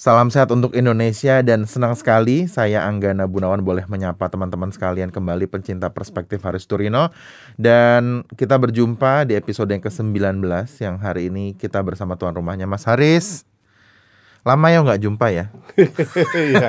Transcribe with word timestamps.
Salam 0.00 0.32
sehat 0.32 0.48
untuk 0.48 0.72
Indonesia 0.72 1.44
dan 1.44 1.68
senang 1.68 1.92
sekali 1.92 2.48
saya 2.48 2.88
Anggana 2.88 3.28
Gunawan 3.28 3.60
boleh 3.60 3.84
menyapa 3.84 4.32
teman-teman 4.32 4.72
sekalian 4.72 5.12
kembali 5.12 5.44
pencinta 5.44 5.92
perspektif 5.92 6.40
Haris 6.40 6.64
Turino 6.64 7.12
dan 7.60 8.24
kita 8.32 8.56
berjumpa 8.56 9.28
di 9.28 9.36
episode 9.36 9.68
yang 9.68 9.84
ke-19 9.84 10.40
yang 10.80 10.96
hari 11.04 11.28
ini 11.28 11.52
kita 11.52 11.84
bersama 11.84 12.16
tuan 12.16 12.32
rumahnya 12.32 12.64
Mas 12.64 12.88
Haris. 12.88 13.44
Lama 14.40 14.72
ya 14.72 14.80
nggak 14.80 15.04
jumpa 15.04 15.26
ya? 15.36 15.52
Iya, 16.48 16.68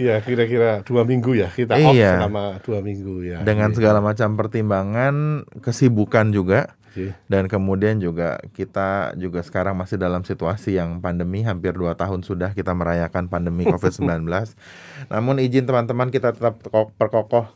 iya 0.00 0.16
kira-kira 0.24 0.80
dua 0.88 1.04
minggu 1.04 1.36
ya 1.36 1.52
kita 1.52 1.76
off 1.76 1.92
Iya. 1.92 2.16
selama 2.16 2.64
dua 2.64 2.80
minggu 2.80 3.28
ya. 3.28 3.44
Dengan 3.44 3.76
segala 3.76 4.00
macam 4.00 4.40
pertimbangan, 4.40 5.44
kesibukan 5.60 6.32
juga 6.32 6.77
Iya. 6.98 7.12
dan 7.30 7.46
kemudian 7.46 8.02
juga 8.02 8.42
kita 8.58 9.14
juga 9.14 9.46
sekarang 9.46 9.78
masih 9.78 9.94
dalam 9.94 10.26
situasi 10.26 10.74
yang 10.74 10.98
pandemi 10.98 11.46
hampir 11.46 11.70
dua 11.78 11.94
tahun 11.94 12.26
sudah 12.26 12.50
kita 12.58 12.74
merayakan 12.74 13.30
pandemi 13.30 13.62
COVID-19. 13.70 14.26
Namun 15.14 15.38
izin 15.38 15.64
teman-teman 15.64 16.10
kita 16.10 16.34
tetap 16.34 16.58
ko- 16.66 16.90
perkokoh 16.98 17.46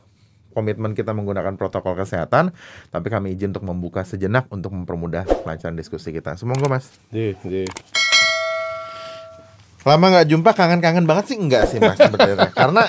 komitmen 0.52 0.92
kita 0.92 1.16
menggunakan 1.16 1.56
protokol 1.56 1.96
kesehatan, 1.96 2.52
tapi 2.92 3.08
kami 3.08 3.32
izin 3.34 3.56
untuk 3.56 3.64
membuka 3.64 4.04
sejenak 4.04 4.46
untuk 4.52 4.76
mempermudah 4.76 5.24
kelancaran 5.24 5.74
diskusi 5.74 6.12
kita. 6.12 6.36
Semoga 6.36 6.68
Mas. 6.68 6.92
Iya, 7.08 7.34
iya. 7.48 8.01
Lama 9.82 10.04
nggak 10.08 10.26
jumpa 10.30 10.50
kangen-kangen 10.52 11.04
banget 11.04 11.34
sih 11.34 11.38
enggak 11.38 11.66
sih 11.66 11.78
Mas 11.78 11.98
sebenarnya. 11.98 12.54
Karena 12.60 12.86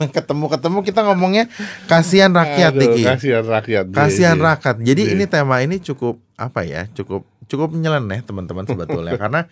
ketemu-ketemu 0.00 0.78
kita 0.82 1.00
ngomongnya 1.06 1.44
kasihan 1.86 2.30
rakyat 2.30 2.72
Aduh, 2.74 2.80
Diki. 2.82 3.02
Kasihan 3.06 3.44
rakyat. 3.44 3.84
Iya, 3.86 3.94
Kasihan 3.94 4.38
iya. 4.38 4.46
rakyat. 4.50 4.76
Jadi 4.82 5.02
Iya. 5.04 5.12
ini 5.14 5.24
tema 5.26 5.56
ini 5.62 5.76
cukup 5.78 6.18
apa 6.34 6.66
ya? 6.66 6.90
Cukup 6.90 7.22
cukup 7.44 7.76
nyeleneh 7.76 8.24
teman-teman 8.24 8.64
sebetulnya 8.64 9.14
karena 9.22 9.46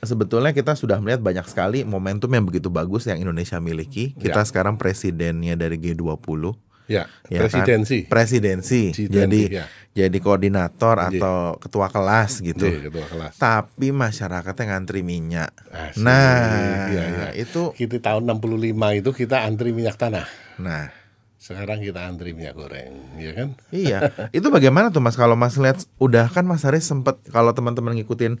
sebetulnya 0.00 0.50
kita 0.50 0.72
sudah 0.72 0.96
melihat 0.98 1.20
banyak 1.20 1.44
sekali 1.44 1.82
momentum 1.82 2.30
yang 2.30 2.46
begitu 2.46 2.70
bagus 2.70 3.04
yang 3.04 3.18
Indonesia 3.18 3.58
miliki. 3.58 4.14
Kita 4.16 4.42
Ya. 4.42 4.46
sekarang 4.46 4.78
presidennya 4.78 5.54
dari 5.54 5.76
G20. 5.76 6.71
Ya, 6.90 7.06
ya 7.30 7.38
kan? 7.38 7.48
presidensi. 7.48 7.98
Presidensi. 8.06 8.82
G20, 8.90 9.14
Jadi 9.14 9.40
ya. 9.48 9.64
jadi 9.94 10.18
koordinator 10.18 10.98
Iya. 10.98 11.08
atau 11.14 11.36
ketua 11.56 11.86
kelas 11.88 12.42
gitu. 12.42 12.66
Iya, 12.66 12.90
ketua 12.90 13.06
kelas. 13.06 13.32
Tapi 13.38 13.88
masyarakatnya 13.90 14.64
ngantri 14.66 15.00
minyak. 15.00 15.54
Asik. 15.70 16.02
Nah, 16.02 16.90
Iya, 16.90 17.02
iya. 17.06 17.28
itu 17.32 17.70
Kita 17.72 18.02
tahun 18.02 18.26
65 18.28 18.92
itu 18.92 19.10
kita 19.12 19.46
antri 19.46 19.70
minyak 19.70 19.94
tanah. 19.96 20.26
nah 20.58 20.90
Sekarang 21.36 21.82
kita 21.82 22.06
antri 22.06 22.38
minyak 22.38 22.54
goreng, 22.54 23.18
ya 23.18 23.34
kan? 23.34 23.58
Iya, 23.70 23.98
itu 24.36 24.46
bagaimana 24.46 24.94
tuh 24.94 25.02
Mas 25.02 25.18
kalau 25.18 25.34
Mas 25.34 25.58
lihat 25.58 25.82
udah 25.98 26.30
kan 26.30 26.46
Mas 26.46 26.62
Haris 26.62 26.86
sempet 26.86 27.18
kalau 27.30 27.50
teman-teman 27.50 27.98
ngikutin 27.98 28.38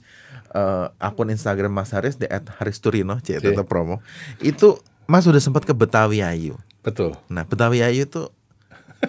eh, 0.52 0.86
akun 1.00 1.26
Instagram 1.26 1.72
Mas 1.72 1.90
Haris 1.90 2.14
di 2.14 2.30
@haristurino, 2.30 3.18
c 3.18 3.38
itu 3.38 3.50
Iya. 3.50 3.66
promo. 3.66 3.98
Itu 4.38 4.78
Mas 5.06 5.26
udah 5.26 5.42
sempat 5.42 5.66
ke 5.66 5.74
Betawi 5.74 6.22
Ayu. 6.22 6.54
Betul. 6.82 7.14
Nah, 7.30 7.46
Betawi 7.46 7.80
Ayu 7.82 8.10
tuh 8.10 8.34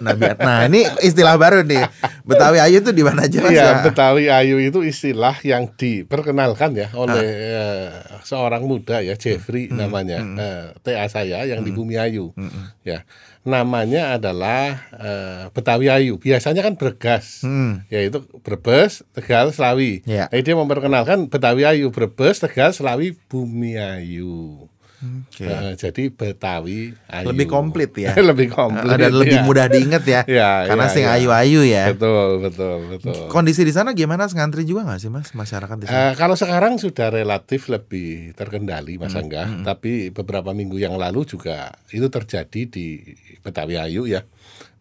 Nabi 0.02 0.26
Nah, 0.40 0.66
ini 0.66 0.86
istilah 1.04 1.38
baru 1.38 1.62
nih. 1.62 1.86
Betawi 2.26 2.58
Ayu 2.58 2.82
tuh 2.82 2.90
di 2.90 3.06
mana 3.06 3.30
aja? 3.30 3.38
Iya, 3.46 3.50
ya? 3.52 3.70
Betawi 3.86 4.26
Ayu 4.26 4.58
itu 4.58 4.82
istilah 4.82 5.38
yang 5.46 5.70
diperkenalkan 5.70 6.74
ya 6.74 6.88
oleh 6.96 7.22
eh, 7.22 7.88
seorang 8.26 8.66
muda 8.66 9.04
ya 9.04 9.14
Jeffrey 9.14 9.70
namanya 9.70 10.18
eh, 10.18 10.64
TA 10.82 11.06
saya 11.06 11.46
yang 11.46 11.62
di 11.62 11.70
Bumi 11.70 11.94
Ayu. 11.94 12.34
Ya. 12.82 13.06
Namanya 13.44 14.16
adalah 14.18 14.88
eh, 14.96 15.44
Betawi 15.54 15.86
Ayu. 15.92 16.18
Biasanya 16.18 16.64
kan 16.64 16.74
Bergas. 16.74 17.44
Hmm. 17.46 17.86
Yaitu 17.92 18.24
Brebes, 18.42 19.06
Tegal, 19.14 19.54
Selawi. 19.54 20.02
Iya. 20.08 20.26
Jadi 20.32 20.42
dia 20.42 20.56
memperkenalkan 20.58 21.30
Betawi 21.30 21.68
Ayu, 21.68 21.94
Brebes, 21.94 22.42
Tegal, 22.42 22.74
Selawi, 22.74 23.14
Bumi 23.30 23.78
Ayu. 23.78 24.66
Oke. 25.04 25.44
Eh, 25.44 25.72
jadi 25.76 26.02
Betawi 26.08 26.96
Ayu. 27.10 27.26
Lebih 27.30 27.46
komplit 27.46 27.92
ya. 27.94 28.16
lebih 28.30 28.48
komplit. 28.50 28.96
Dan 28.96 29.12
lebih 29.12 29.40
ya. 29.40 29.44
mudah 29.44 29.66
diinget 29.68 30.04
ya. 30.06 30.22
Iya, 30.34 30.66
Karena 30.72 30.86
iya, 30.88 30.94
sing 30.94 31.04
iya. 31.04 31.14
ayu-ayu 31.20 31.60
ya. 31.68 31.84
Betul, 31.92 32.42
betul, 32.42 32.76
betul. 32.96 33.20
Kondisi 33.28 33.62
di 33.62 33.70
sana 33.70 33.92
gimana? 33.92 34.26
Ngantri 34.26 34.64
juga 34.64 34.88
nggak 34.88 34.98
sih 34.98 35.10
Mas 35.12 35.30
masyarakat 35.36 35.76
di 35.78 35.86
sana? 35.86 36.10
Eh, 36.10 36.12
kalau 36.16 36.34
sekarang 36.34 36.80
sudah 36.80 37.12
relatif 37.12 37.68
lebih 37.68 38.32
terkendali 38.34 38.96
Mas 38.96 39.14
Angga, 39.14 39.46
tapi 39.62 40.10
beberapa 40.10 40.50
minggu 40.56 40.80
yang 40.80 40.96
lalu 40.96 41.28
juga 41.28 41.70
itu 41.92 42.08
terjadi 42.08 42.60
di 42.66 42.98
Betawi 43.44 43.78
Ayu 43.78 44.08
ya, 44.08 44.24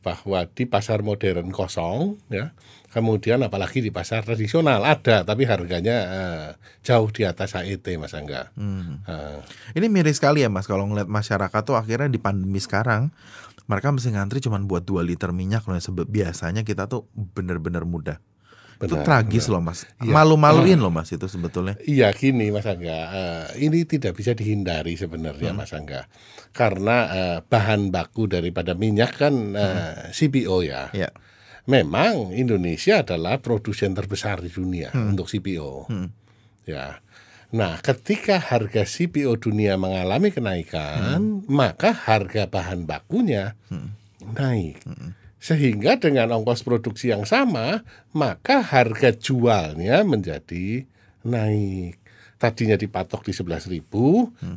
bahwa 0.04 0.44
di 0.52 0.68
pasar 0.68 1.00
modern 1.00 1.50
kosong 1.56 2.20
ya, 2.28 2.52
kemudian 2.92 3.40
apalagi 3.42 3.80
di 3.80 3.90
pasar 3.90 4.28
tradisional 4.28 4.84
ada, 4.84 5.24
tapi 5.24 5.48
harganya 5.48 5.98
eh, 6.12 6.50
jauh 6.84 7.08
di 7.10 7.24
atas 7.24 7.56
HET 7.56 7.88
Mas 7.96 8.12
Angga. 8.12 8.52
Hmm. 8.60 9.00
Eh, 9.08 9.40
Ini 9.80 9.88
miris 9.88 10.20
sekali 10.20 10.44
ya 10.44 10.52
mas 10.52 10.68
kalau 10.68 10.84
ngeliat 10.86 11.08
masyarakat 11.08 11.62
tuh 11.64 11.80
akhirnya 11.80 12.12
di 12.12 12.20
pandemi 12.20 12.60
sekarang 12.60 13.10
mereka 13.66 13.96
mesti 13.96 14.12
ngantri 14.12 14.44
cuma 14.44 14.60
buat 14.60 14.84
2 14.84 15.00
liter 15.08 15.32
minyak 15.32 15.64
loh 15.64 15.80
biasanya 16.04 16.68
kita 16.68 16.92
tuh 16.92 17.08
bener-bener 17.16 17.88
mudah. 17.88 18.20
Itu 18.84 18.96
Benar, 19.00 19.08
tragis 19.08 19.48
loh 19.48 19.64
mas. 19.64 19.88
Iya. 20.04 20.12
Malu-maluin 20.12 20.80
loh 20.80 20.92
mas 20.92 21.08
itu 21.10 21.24
sebetulnya. 21.32 21.80
Iya 21.88 22.12
gini 22.12 22.52
Mas 22.52 22.68
Angga, 22.68 23.00
eh, 23.16 23.46
ini 23.64 23.88
tidak 23.88 24.20
bisa 24.20 24.36
dihindari 24.36 25.00
sebenarnya 25.00 25.56
Mas 25.56 25.72
Angga, 25.72 26.06
karena 26.52 26.98
eh, 27.10 27.40
bahan 27.48 27.90
baku 27.90 28.28
daripada 28.28 28.76
minyak 28.76 29.16
kan 29.16 29.56
eh, 29.56 30.12
CPO 30.12 30.58
ya. 30.68 30.92
Ya. 30.92 31.10
Memang 31.64 32.36
Indonesia 32.36 33.08
adalah 33.08 33.40
produsen 33.40 33.96
terbesar 33.96 34.44
di 34.44 34.52
dunia 34.52 34.92
untuk 34.92 35.32
CPO. 35.32 35.88
Ya. 36.68 37.00
Nah, 37.56 37.80
ketika 37.80 38.36
harga 38.36 38.84
CPO 38.84 39.40
dunia 39.40 39.80
mengalami 39.80 40.28
kenaikan, 40.36 41.48
maka 41.48 41.96
harga 41.96 42.52
bahan 42.52 42.84
bakunya 42.84 43.56
naik. 44.20 44.84
Sehingga 45.44 46.00
dengan 46.00 46.32
ongkos 46.40 46.64
produksi 46.64 47.12
yang 47.12 47.28
sama, 47.28 47.84
maka 48.16 48.64
harga 48.64 49.12
jualnya 49.12 50.08
menjadi 50.08 50.88
naik. 51.28 52.00
Tadinya 52.40 52.76
dipatok 52.76 53.24
di 53.28 53.32
11.000, 53.32 53.88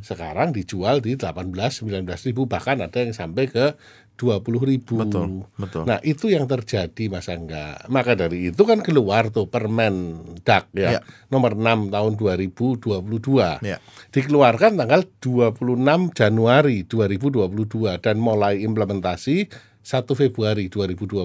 sekarang 0.02 0.50
dijual 0.50 0.98
di 0.98 1.14
18 1.14 1.54
19.000 1.54 2.34
bahkan 2.46 2.82
ada 2.82 2.98
yang 2.98 3.14
sampai 3.14 3.46
ke 3.46 3.78
20.000. 4.18 4.82
Betul, 5.06 5.46
betul. 5.54 5.82
Nah, 5.86 6.02
itu 6.02 6.26
yang 6.32 6.50
terjadi 6.50 7.06
Mas 7.12 7.30
Angga. 7.30 7.86
Maka 7.86 8.18
dari 8.18 8.50
itu 8.50 8.62
kan 8.66 8.82
keluar 8.82 9.30
tuh 9.30 9.46
Permen 9.46 10.18
DAK 10.42 10.64
ya, 10.74 10.98
Ya. 10.98 11.00
nomor 11.30 11.54
6 11.54 11.92
tahun 11.94 12.12
2022. 12.18 13.62
Ya. 13.62 13.78
Dikeluarkan 14.10 14.82
tanggal 14.82 15.06
26 15.22 16.10
Januari 16.10 16.82
2022 16.88 18.02
dan 18.02 18.16
mulai 18.18 18.66
implementasi 18.66 19.46
1 19.86 20.02
Februari 20.18 20.66
2022. 20.66 21.22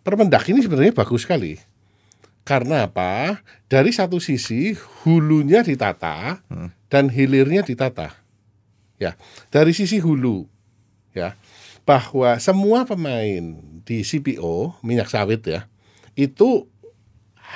Permendak 0.00 0.48
ini 0.48 0.64
sebenarnya 0.64 0.96
bagus 0.96 1.28
sekali. 1.28 1.60
Karena 2.40 2.88
apa? 2.88 3.44
Dari 3.68 3.92
satu 3.92 4.16
sisi 4.16 4.72
hulunya 5.04 5.60
ditata 5.60 6.40
dan 6.88 7.12
hilirnya 7.12 7.60
ditata. 7.60 8.16
Ya, 8.96 9.20
dari 9.52 9.76
sisi 9.76 10.00
hulu 10.00 10.48
ya 11.12 11.36
bahwa 11.84 12.40
semua 12.40 12.88
pemain 12.88 13.60
di 13.84 14.00
CPO 14.00 14.80
minyak 14.80 15.12
sawit 15.12 15.44
ya 15.44 15.68
itu 16.16 16.64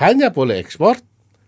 hanya 0.05 0.29
boleh 0.29 0.61
ekspor 0.61 1.01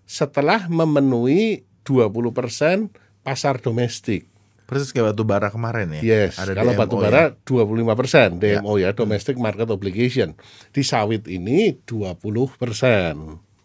setelah 0.08 0.64
memenuhi 0.72 1.68
20% 1.84 2.88
pasar 3.20 3.60
domestik. 3.60 4.29
Persis 4.70 4.94
kayak 4.94 5.10
batu 5.10 5.26
bara 5.26 5.50
kemarin 5.50 5.90
ya. 5.98 6.30
Yes, 6.30 6.38
Ada 6.38 6.54
kalau 6.54 6.70
DMO 6.70 6.78
batu 6.78 6.94
ya. 6.94 7.02
bara 7.02 7.22
25% 7.42 8.38
DMO 8.38 8.78
ya, 8.78 8.94
Domestic 8.94 9.34
Market 9.34 9.66
Obligation. 9.66 10.38
Di 10.70 10.86
sawit 10.86 11.26
ini 11.26 11.74
20%. 11.74 12.14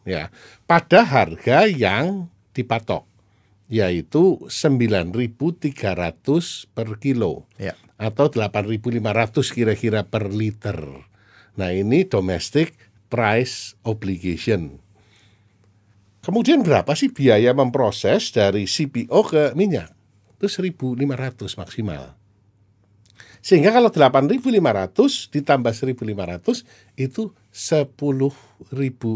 Ya, 0.01 0.33
pada 0.65 1.05
harga 1.05 1.65
yang 1.65 2.29
dipatok 2.57 3.05
yaitu 3.65 4.45
9.300 4.45 6.69
per 6.69 6.87
kilo 7.01 7.49
Ya. 7.57 7.73
atau 7.97 8.29
8.500 8.29 9.01
kira-kira 9.49 10.05
per 10.05 10.29
liter. 10.29 10.77
Nah, 11.57 11.73
ini 11.73 12.05
domestic 12.05 12.77
price 13.09 13.73
obligation. 13.81 14.77
Kemudian 16.21 16.61
berapa 16.61 16.93
sih 16.93 17.09
biaya 17.09 17.53
memproses 17.53 18.29
dari 18.29 18.65
CPO 18.65 19.19
ke 19.25 19.43
minyak? 19.57 19.93
Itu 20.45 20.61
1.500 20.61 21.57
maksimal. 21.57 22.13
Sehingga 23.41 23.73
kalau 23.73 23.89
8.500 23.93 25.33
ditambah 25.33 25.73
1.500 25.73 26.65
itu 26.97 27.33
10.000 27.53 28.29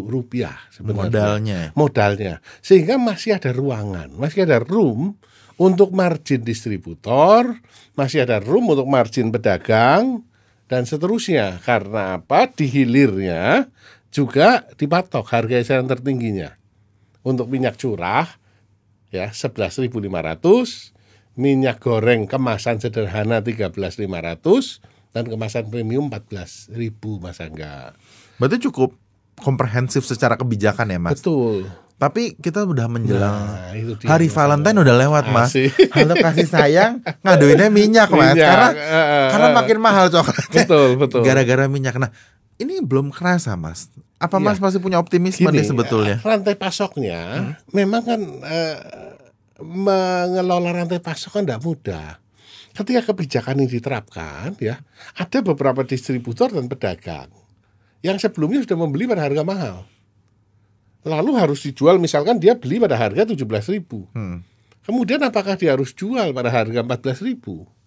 rupiah 0.09 0.57
sebenarnya. 0.69 1.09
Modalnya. 1.09 1.61
Modalnya. 1.73 2.33
Sehingga 2.61 2.97
masih 3.01 3.37
ada 3.37 3.49
ruangan, 3.53 4.13
masih 4.13 4.45
ada 4.49 4.61
room 4.61 5.17
untuk 5.57 5.93
margin 5.93 6.45
distributor, 6.45 7.57
masih 7.97 8.25
ada 8.25 8.37
room 8.37 8.69
untuk 8.69 8.85
margin 8.85 9.33
pedagang, 9.33 10.21
dan 10.69 10.85
seterusnya. 10.85 11.57
Karena 11.65 12.21
apa? 12.21 12.45
Di 12.53 12.69
hilirnya 12.69 13.65
juga 14.13 14.65
dipatok 14.77 15.25
harga 15.25 15.57
eceran 15.57 15.89
tertingginya. 15.89 16.53
Untuk 17.25 17.49
minyak 17.49 17.81
curah 17.81 18.29
ya 19.09 19.33
11.500, 19.33 19.89
minyak 21.39 21.79
goreng 21.79 22.27
kemasan 22.27 22.77
sederhana 22.77 23.39
13.500 23.39 24.03
dan 25.09 25.23
kemasan 25.23 25.65
premium 25.67 26.11
14.000 26.11 26.75
Mas 27.17 27.39
Angga. 27.39 27.95
Berarti 28.35 28.59
cukup 28.61 28.91
komprehensif 29.35 30.03
secara 30.03 30.35
kebijakan 30.35 30.85
ya, 30.85 30.99
Mas. 30.99 31.17
Betul. 31.17 31.71
Tapi 31.95 32.31
kita 32.33 32.63
udah 32.63 32.87
menjelang 32.87 33.35
Nah, 33.35 33.75
itu 33.75 33.91
dia, 33.97 34.07
Hari 34.07 34.27
Mas 34.27 34.35
Valentine 34.37 34.77
udah 34.77 34.95
lewat, 34.97 35.25
Mas. 35.29 35.51
Asik. 35.51 35.71
Halo 35.91 36.15
kasih 36.15 36.47
sayang, 36.47 36.93
ngaduinnya 37.23 37.67
minyak, 37.69 38.07
Mas. 38.09 38.35
Minyak, 38.35 38.47
Karena 38.47 38.69
eh, 38.71 39.27
karena 39.31 39.47
makin 39.51 39.77
mahal 39.79 40.05
coklatnya. 40.07 40.63
Betul, 40.63 40.89
betul. 40.95 41.21
Gara-gara 41.23 41.67
minyak. 41.67 41.95
Nah, 41.95 42.11
ini 42.55 42.79
belum 42.79 43.11
kerasa, 43.11 43.55
Mas. 43.55 43.91
Apa 44.15 44.35
Iya. 44.37 44.45
Mas 44.45 44.59
masih 44.59 44.79
punya 44.79 44.95
optimisme 44.95 45.43
Gini, 45.43 45.59
nih 45.59 45.65
sebetulnya? 45.65 46.15
rantai 46.19 46.55
pasoknya 46.55 47.55
memang 47.71 48.03
kan 48.03 48.19
eh, 48.43 48.75
mengelola 49.61 50.71
rantai 50.73 50.99
pasok 50.99 51.39
kan 51.39 51.43
tidak 51.45 51.61
mudah. 51.63 52.19
Ketika 52.73 53.11
kebijakan 53.11 53.59
ini 53.59 53.79
diterapkan, 53.79 54.55
ya 54.61 54.79
ada 55.17 55.39
beberapa 55.41 55.83
distributor 55.83 56.53
dan 56.53 56.69
pedagang 56.69 57.27
yang 57.99 58.15
sebelumnya 58.15 58.63
sudah 58.63 58.77
membeli 58.79 59.09
pada 59.09 59.27
harga 59.27 59.43
mahal. 59.43 59.77
Lalu 61.03 61.31
harus 61.39 61.63
dijual 61.63 61.95
misalkan 61.99 62.39
dia 62.39 62.59
beli 62.59 62.79
pada 62.79 62.99
harga 62.99 63.23
17.000 63.23 64.15
Hmm. 64.15 64.43
Kemudian 64.83 65.21
apakah 65.21 65.53
dia 65.53 65.77
harus 65.77 65.93
jual 65.93 66.33
pada 66.33 66.49
harga 66.49 66.81
14.000 66.81 67.79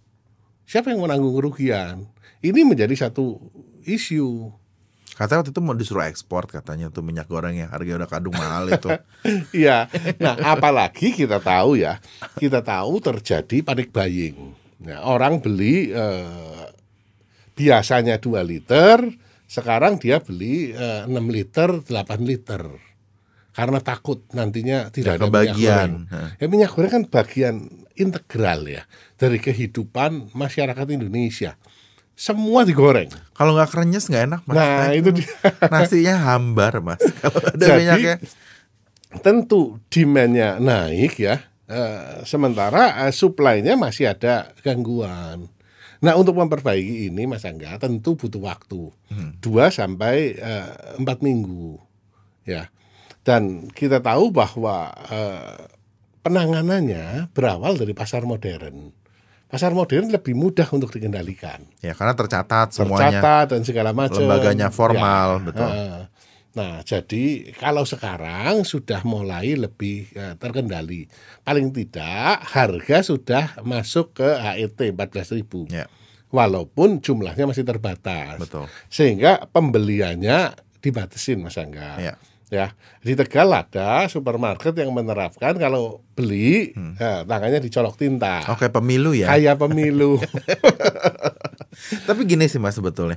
Siapa 0.62 0.94
yang 0.94 1.04
menanggung 1.04 1.34
kerugian? 1.36 2.06
Ini 2.40 2.62
menjadi 2.64 2.94
satu 2.94 3.38
isu. 3.84 4.50
Katanya 5.12 5.44
waktu 5.44 5.52
itu 5.52 5.60
mau 5.60 5.76
disuruh 5.76 6.08
ekspor 6.08 6.48
katanya 6.48 6.88
tuh 6.88 7.04
minyak 7.04 7.28
goreng 7.28 7.52
yang 7.52 7.68
harganya 7.68 8.04
udah 8.04 8.10
kadung 8.10 8.34
mahal 8.36 8.64
itu. 8.72 8.88
Iya. 9.52 9.86
Nah, 10.18 10.34
apalagi 10.56 11.12
kita 11.12 11.38
tahu 11.38 11.78
ya, 11.78 12.00
kita 12.40 12.64
tahu 12.64 12.98
terjadi 12.98 13.60
panic 13.62 13.92
buying. 13.92 14.56
Nah, 14.82 15.04
orang 15.06 15.38
beli 15.38 15.92
eh, 15.92 16.66
biasanya 17.54 18.18
2 18.18 18.42
liter, 18.42 18.98
sekarang 19.46 20.00
dia 20.00 20.18
beli 20.18 20.72
eh, 20.72 21.04
6 21.06 21.12
liter, 21.28 21.70
8 21.84 21.92
liter. 22.24 22.62
Karena 23.52 23.84
takut 23.84 24.24
nantinya 24.32 24.88
tidak 24.88 25.20
ada 25.20 25.28
minyak 25.28 25.52
kebagian. 25.52 25.90
goreng. 26.08 26.40
Ya 26.40 26.46
minyak 26.48 26.70
goreng 26.72 26.92
kan 26.92 27.04
bagian 27.04 27.54
integral 28.00 28.64
ya 28.64 28.82
dari 29.20 29.36
kehidupan 29.36 30.32
masyarakat 30.32 30.86
Indonesia. 30.88 31.60
Semua 32.22 32.62
digoreng. 32.62 33.10
Kalau 33.34 33.58
nggak 33.58 33.74
krenyes 33.74 34.06
nggak 34.06 34.24
enak, 34.30 34.40
Mas. 34.46 34.54
Nah, 34.54 34.94
itu 34.94 35.10
dia. 35.10 35.26
Nasinya 35.74 36.14
hambar, 36.30 36.78
Mas. 36.78 37.02
Kalau 37.18 37.42
ada 37.42 37.58
Jadi, 37.58 37.82
minyaknya. 37.82 38.14
tentu 39.26 39.82
demand-nya 39.90 40.62
naik 40.62 41.18
ya. 41.18 41.42
Eh, 41.66 42.22
sementara 42.22 43.02
eh, 43.02 43.10
supply-nya 43.10 43.74
masih 43.74 44.14
ada 44.14 44.54
gangguan. 44.62 45.50
Nah, 45.98 46.14
untuk 46.14 46.38
memperbaiki 46.38 47.10
ini 47.10 47.26
Mas 47.26 47.42
Angga 47.42 47.74
tentu 47.82 48.14
butuh 48.14 48.38
waktu. 48.38 48.94
dua 49.42 49.74
sampai 49.74 50.38
eh, 50.38 50.70
empat 51.02 51.26
minggu. 51.26 51.74
Ya. 52.46 52.70
Dan 53.26 53.66
kita 53.74 53.98
tahu 53.98 54.30
bahwa 54.30 54.94
eh, 55.10 55.58
penanganannya 56.22 57.34
berawal 57.34 57.74
dari 57.74 57.98
pasar 57.98 58.22
modern. 58.22 58.94
Pasar 59.52 59.76
modern 59.76 60.08
lebih 60.08 60.32
mudah 60.32 60.64
untuk 60.72 60.88
dikendalikan 60.88 61.60
Ya, 61.78 61.92
karena 61.92 62.16
tercatat 62.16 62.72
semuanya. 62.72 63.20
tercatat 63.20 63.46
dan 63.52 63.60
segala 63.62 63.92
macam. 63.92 64.24
Lembaganya 64.24 64.72
formal, 64.72 65.28
Ya, 65.36 65.44
betul. 65.44 65.70
Nah, 66.52 66.84
jadi 66.84 67.24
kalau 67.56 67.84
sekarang 67.84 68.64
sudah 68.64 69.04
mulai 69.04 69.56
lebih 69.56 70.08
eh, 70.12 70.36
terkendali. 70.36 71.08
Paling 71.40 71.68
tidak 71.68 72.44
harga 72.44 73.00
sudah 73.00 73.44
masuk 73.60 74.20
ke 74.20 74.28
HET 74.36 74.76
14.000. 74.92 75.68
Ya, 75.68 75.88
Walaupun 76.28 77.00
jumlahnya 77.00 77.44
masih 77.44 77.64
terbatas. 77.64 78.40
betul. 78.40 78.68
Sehingga 78.88 79.48
pembeliannya 79.48 80.56
dibatasin 80.80 81.40
Mas 81.40 81.56
Angga. 81.56 82.00
Ya. 82.00 82.14
Ya, 82.52 82.76
di 83.00 83.16
Tegal 83.16 83.48
ada 83.48 84.04
supermarket 84.12 84.76
yang 84.76 84.92
menerapkan 84.92 85.56
kalau 85.56 86.04
beli 86.12 86.76
ya, 87.00 87.24
tangannya 87.24 87.64
dicolok 87.64 87.96
tinta. 87.96 88.44
Oke, 88.52 88.68
pemilu 88.68 89.16
ya. 89.16 89.32
Kayak 89.32 89.56
pemilu. 89.56 90.20
Tapi 92.08 92.20
gini 92.28 92.44
sih 92.52 92.60
Mas 92.60 92.76
sebetulnya. 92.76 93.16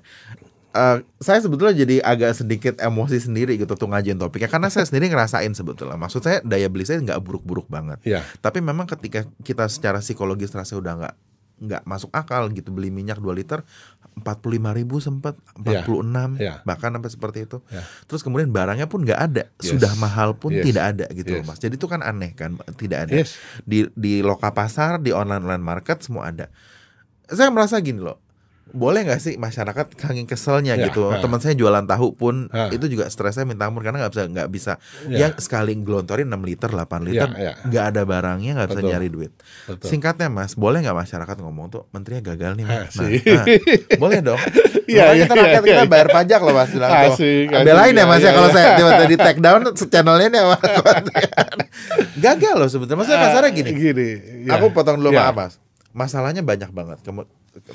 Eh, 0.76 0.98
saya 1.20 1.40
sebetulnya 1.44 1.76
jadi 1.76 2.00
agak 2.00 2.32
sedikit 2.32 2.80
emosi 2.80 3.20
sendiri 3.20 3.60
gitu 3.60 3.76
tuh 3.76 3.92
ngajuin 3.92 4.16
topiknya 4.16 4.48
karena 4.48 4.72
saya 4.72 4.88
sendiri 4.88 5.12
ngerasain 5.12 5.52
sebetulnya. 5.52 6.00
Maksud 6.00 6.24
saya 6.24 6.40
daya 6.40 6.72
beli 6.72 6.88
saya 6.88 7.04
nggak 7.04 7.20
buruk-buruk 7.20 7.68
banget. 7.68 8.00
ya. 8.08 8.24
Tapi 8.40 8.64
memang 8.64 8.88
ketika 8.88 9.28
kita 9.44 9.68
secara 9.68 10.00
psikologis 10.00 10.56
rasa 10.56 10.80
udah 10.80 10.94
nggak 10.96 11.16
nggak 11.56 11.88
masuk 11.88 12.12
akal 12.12 12.52
gitu 12.52 12.72
beli 12.72 12.92
minyak 12.92 13.16
2 13.18 13.32
liter 13.32 13.64
45 14.16 14.72
ribu 14.80 15.04
sempat 15.04 15.36
46 15.60 16.40
Ya. 16.40 16.64
bahkan 16.64 16.92
sampai 16.96 17.12
seperti 17.12 17.40
itu. 17.48 17.60
Ya. 17.68 17.84
Terus 18.08 18.24
kemudian 18.24 18.48
barangnya 18.48 18.88
pun 18.88 19.04
nggak 19.04 19.20
ada, 19.20 19.44
Yes. 19.60 19.76
sudah 19.76 19.92
mahal 20.00 20.40
pun 20.40 20.56
Yes. 20.56 20.64
tidak 20.72 20.84
ada 20.96 21.06
gitu 21.12 21.36
loh 21.36 21.44
Yes. 21.44 21.48
mas. 21.52 21.60
Jadi 21.60 21.76
itu 21.76 21.88
kan 21.88 22.00
aneh 22.00 22.32
kan, 22.32 22.56
tidak 22.80 23.08
ada 23.08 23.14
Yes. 23.24 23.36
di 23.68 23.88
di 23.92 24.24
loka 24.24 24.56
pasar, 24.56 25.04
di 25.04 25.12
online 25.12 25.44
online 25.44 25.64
market 25.64 26.00
semua 26.00 26.32
ada. 26.32 26.48
Saya 27.28 27.52
merasa 27.52 27.76
gini 27.84 28.00
loh, 28.00 28.22
boleh 28.68 29.06
nggak 29.06 29.20
sih 29.20 29.34
masyarakat 29.36 29.94
saking 29.94 30.26
keselnya 30.26 30.74
Ya, 30.74 30.90
gitu. 30.90 31.08
ha. 31.08 31.22
Teman 31.22 31.38
saya 31.38 31.54
jualan 31.54 31.86
tahu 31.86 32.12
pun 32.12 32.50
Ha. 32.50 32.70
itu 32.70 32.88
juga 32.88 33.06
stresnya 33.08 33.44
minta 33.44 33.66
ampun 33.66 33.80
karena 33.80 34.02
nggak 34.02 34.12
bisa 34.12 34.24
nggak 34.26 34.50
bisa 34.50 34.74
Ya. 35.06 35.28
yang 35.28 35.32
sekali 35.38 35.78
gelontorin 35.78 36.26
6 36.26 36.42
liter 36.42 36.68
8 36.68 36.82
liter 37.02 37.30
Ya, 37.32 37.52
ya. 37.52 37.54
nggak 37.62 37.86
ada 37.90 38.02
barangnya 38.04 38.52
nggak 38.56 38.70
bisa 38.70 38.82
nyari 38.82 39.08
duit. 39.08 39.32
Betul. 39.66 39.86
Singkatnya 39.86 40.28
mas, 40.28 40.54
boleh 40.54 40.82
nggak 40.82 40.98
masyarakat 40.98 41.36
ngomong 41.38 41.68
tuh 41.70 41.82
menterinya 41.90 42.34
gagal 42.34 42.52
nih 42.56 42.66
mas. 42.66 42.94
Nah, 42.96 43.10
nah, 43.14 43.46
boleh 43.96 44.20
dong. 44.22 44.42
Iya, 44.86 45.18
iya, 45.18 45.26
kita 45.26 45.34
rakyat 45.34 45.64
iya, 45.66 45.72
kita 45.82 45.84
bayar 45.90 46.08
pajak 46.14 46.40
loh 46.46 46.54
mas 46.54 46.70
bilang 46.70 46.90
tuh. 46.94 47.18
Asik, 47.18 47.50
Belain 47.50 47.90
ya 47.92 48.06
mas 48.06 48.22
ya 48.22 48.32
kalau 48.32 48.50
saya 48.54 48.78
tiba-tiba 48.78 49.06
di 49.08 49.18
take 49.18 49.42
down 49.42 49.62
channelnya 49.74 50.28
nih 50.30 50.42
sama 50.46 50.58
gagal 52.22 52.56
loh 52.56 52.70
sebetulnya. 52.70 52.98
Maksudnya 53.02 53.20
kasarnya 53.20 53.52
gini. 53.52 53.72
Gini. 53.74 54.10
ya. 54.46 54.58
Aku 54.58 54.70
potong 54.70 55.02
dulu 55.02 55.10
Ya. 55.10 55.26
maaf 55.26 55.36
mas. 55.36 55.54
Masalahnya 55.90 56.42
banyak 56.42 56.70
banget. 56.70 57.02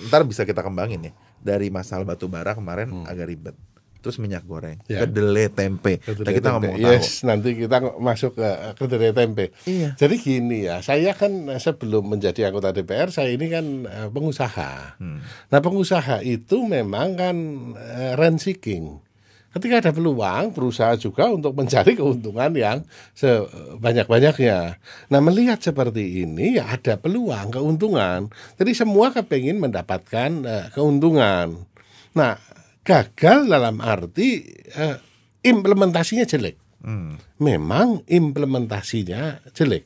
Ntar 0.03 0.23
bisa 0.23 0.43
kita 0.43 0.61
kembangin 0.61 1.01
ya. 1.03 1.13
Dari 1.37 1.69
masalah 1.69 2.05
batu 2.05 2.25
bara 2.25 2.53
kemarin 2.53 3.05
agak 3.05 3.27
ribet. 3.27 3.57
Terus 4.01 4.17
minyak 4.17 4.43
goreng, 4.43 4.81
Hmm. 4.81 4.89
Ya. 4.89 5.05
kedelai 5.05 5.49
tempe. 5.49 6.01
Kedelai 6.01 6.25
Nah, 6.25 6.33
kita 6.33 6.49
tempe. 6.49 6.57
ngomong 6.65 6.77
tahu. 6.79 6.89
yes, 6.91 7.21
nanti 7.21 7.49
kita 7.53 7.77
masuk 8.01 8.33
ke 8.33 8.49
kedelai 8.75 9.13
tempe. 9.13 9.53
Iya. 9.63 9.93
Jadi 9.95 10.15
gini 10.17 10.59
ya, 10.65 10.81
saya 10.81 11.13
kan 11.13 11.29
eh, 11.47 11.61
sebelum 11.61 12.09
menjadi 12.09 12.49
anggota 12.49 12.73
DPR, 12.73 13.09
saya 13.09 13.29
ini 13.29 13.47
kan 13.47 13.67
eh, 13.85 14.09
pengusaha. 14.09 14.97
Hmm. 14.97 15.21
Nah, 15.21 15.61
pengusaha 15.61 16.23
itu 16.23 16.65
memang 16.65 17.13
kan 17.13 17.37
eh, 17.77 18.17
rent 18.17 18.41
seeking. 18.41 19.05
Ketika 19.51 19.83
ada 19.83 19.91
peluang, 19.91 20.55
berusaha 20.55 20.95
juga 20.95 21.27
untuk 21.27 21.59
mencari 21.59 21.99
keuntungan 21.99 22.55
yang 22.55 22.87
sebanyak-banyaknya. 23.19 24.79
Nah, 25.11 25.21
melihat 25.23 25.59
seperti 25.59 26.23
ini, 26.23 26.55
ya 26.55 26.71
ada 26.71 26.95
peluang, 26.95 27.51
keuntungan. 27.51 28.31
Jadi 28.55 28.73
semua 28.79 29.11
kepingin 29.11 29.59
mendapatkan 29.59 30.31
eh, 30.47 30.67
keuntungan. 30.71 31.67
Nah, 32.15 32.39
gagal 32.87 33.51
dalam 33.51 33.83
arti 33.83 34.47
eh, 34.71 34.97
implementasinya 35.43 36.23
jelek. 36.27 36.57
Hmm. 36.81 37.19
Memang 37.43 38.07
implementasinya 38.07 39.51
jelek. 39.53 39.85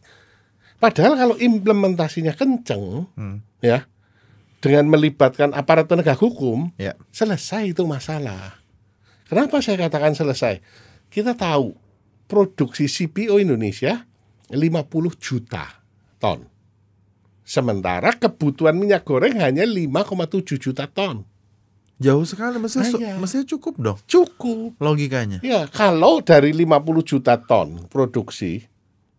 Padahal 0.76 1.16
kalau 1.16 1.37
implementasinya 1.40 2.37
kenceng, 2.37 3.09
Hmm. 3.16 3.40
ya, 3.64 3.88
dengan 4.61 4.92
melibatkan 4.92 5.56
aparat 5.56 5.88
penegak 5.88 6.21
hukum, 6.21 6.68
Ya. 6.76 6.97
selesai 7.12 7.73
itu 7.73 7.85
masalah. 7.88 8.61
Kenapa 9.35 9.59
saya 9.59 9.76
katakan 9.76 10.14
selesai? 10.14 10.62
Kita 11.11 11.35
tahu 11.35 11.75
produksi 12.25 12.87
CPO 12.87 13.43
Indonesia 13.43 14.07
50 14.47 14.55
juta 15.19 15.83
ton. 16.17 16.47
Sementara 17.43 18.14
kebutuhan 18.14 18.73
minyak 18.73 19.03
goreng 19.03 19.37
hanya 19.37 19.67
5,7 19.67 20.55
juta 20.57 20.87
ton. 20.87 21.26
Jauh 21.99 22.23
sekali, 22.23 22.59
mestinya, 22.59 22.87
su- 22.87 22.99
Iya. 22.99 23.19
mestinya 23.19 23.47
cukup 23.47 23.75
dong 23.76 23.99
Cukup. 24.07 24.79
logikanya. 24.79 25.38
Ya, 25.43 25.67
kalau 25.67 26.23
dari 26.23 26.50
50 26.50 27.03
juta 27.03 27.35
ton 27.37 27.87
produksi, 27.87 28.67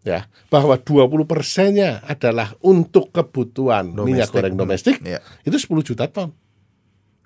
ya, 0.02 0.28
bahwa 0.48 0.76
20 0.76 1.24
persennya 1.24 2.00
adalah 2.04 2.56
untuk 2.60 3.12
kebutuhan 3.12 3.92
minyak 3.92 4.28
Domestik. 4.28 4.32
goreng 4.32 4.56
domestik, 4.56 4.96
Iya. 5.04 5.20
itu 5.44 5.56
10 5.56 5.84
juta 5.84 6.08
ton. 6.08 6.32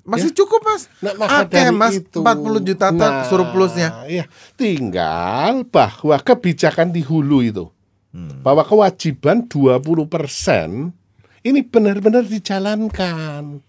Masih 0.09 0.33
cukup 0.33 0.61
mas. 0.65 0.89
Nah, 1.05 1.13
maka 1.13 1.45
dari 1.45 1.69
mas, 1.69 2.01
itu, 2.01 2.19
40 2.25 2.65
juta 2.65 2.89
ton 2.89 2.99
nah, 2.99 3.25
surplusnya. 3.29 3.89
Iya, 4.09 4.25
tinggal 4.57 5.63
bahwa 5.69 6.17
kebijakan 6.17 6.89
di 6.89 7.05
hulu 7.05 7.39
itu, 7.45 7.65
Hmm. 8.09 8.41
bahwa 8.41 8.65
kewajiban 8.65 9.45
20 9.45 10.09
persen 10.09 10.97
ini 11.45 11.61
benar-benar 11.61 12.25
dijalankan. 12.25 13.61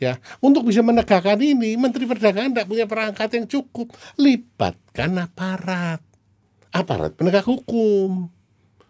Ya, 0.00 0.16
untuk 0.40 0.64
bisa 0.64 0.80
menegakkan 0.80 1.36
ini, 1.38 1.76
Menteri 1.76 2.08
Perdagangan 2.08 2.56
tidak 2.56 2.66
punya 2.72 2.88
perangkat 2.88 3.36
yang 3.36 3.44
cukup. 3.44 3.92
Libatkan 4.16 5.12
aparat, 5.20 6.00
aparat 6.72 7.12
penegak 7.20 7.44
hukum, 7.44 8.32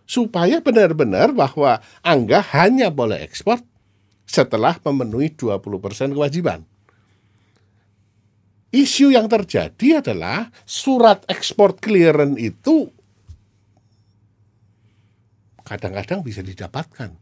supaya 0.07 0.63
benar-benar 0.63 1.35
bahwa 1.35 1.83
Angga 2.07 2.39
hanya 2.55 2.95
boleh 2.95 3.27
ekspor 3.27 3.59
setelah 4.23 4.79
memenuhi 4.87 5.35
20% 5.35 6.15
kewajiban. 6.15 6.63
Isu 8.71 9.11
yang 9.11 9.27
terjadi 9.27 9.99
adalah 9.99 10.47
surat 10.63 11.27
ekspor 11.27 11.75
clearance 11.75 12.39
itu 12.39 12.87
kadang-kadang 15.67 16.23
bisa 16.23 16.43
didapatkan 16.43 17.15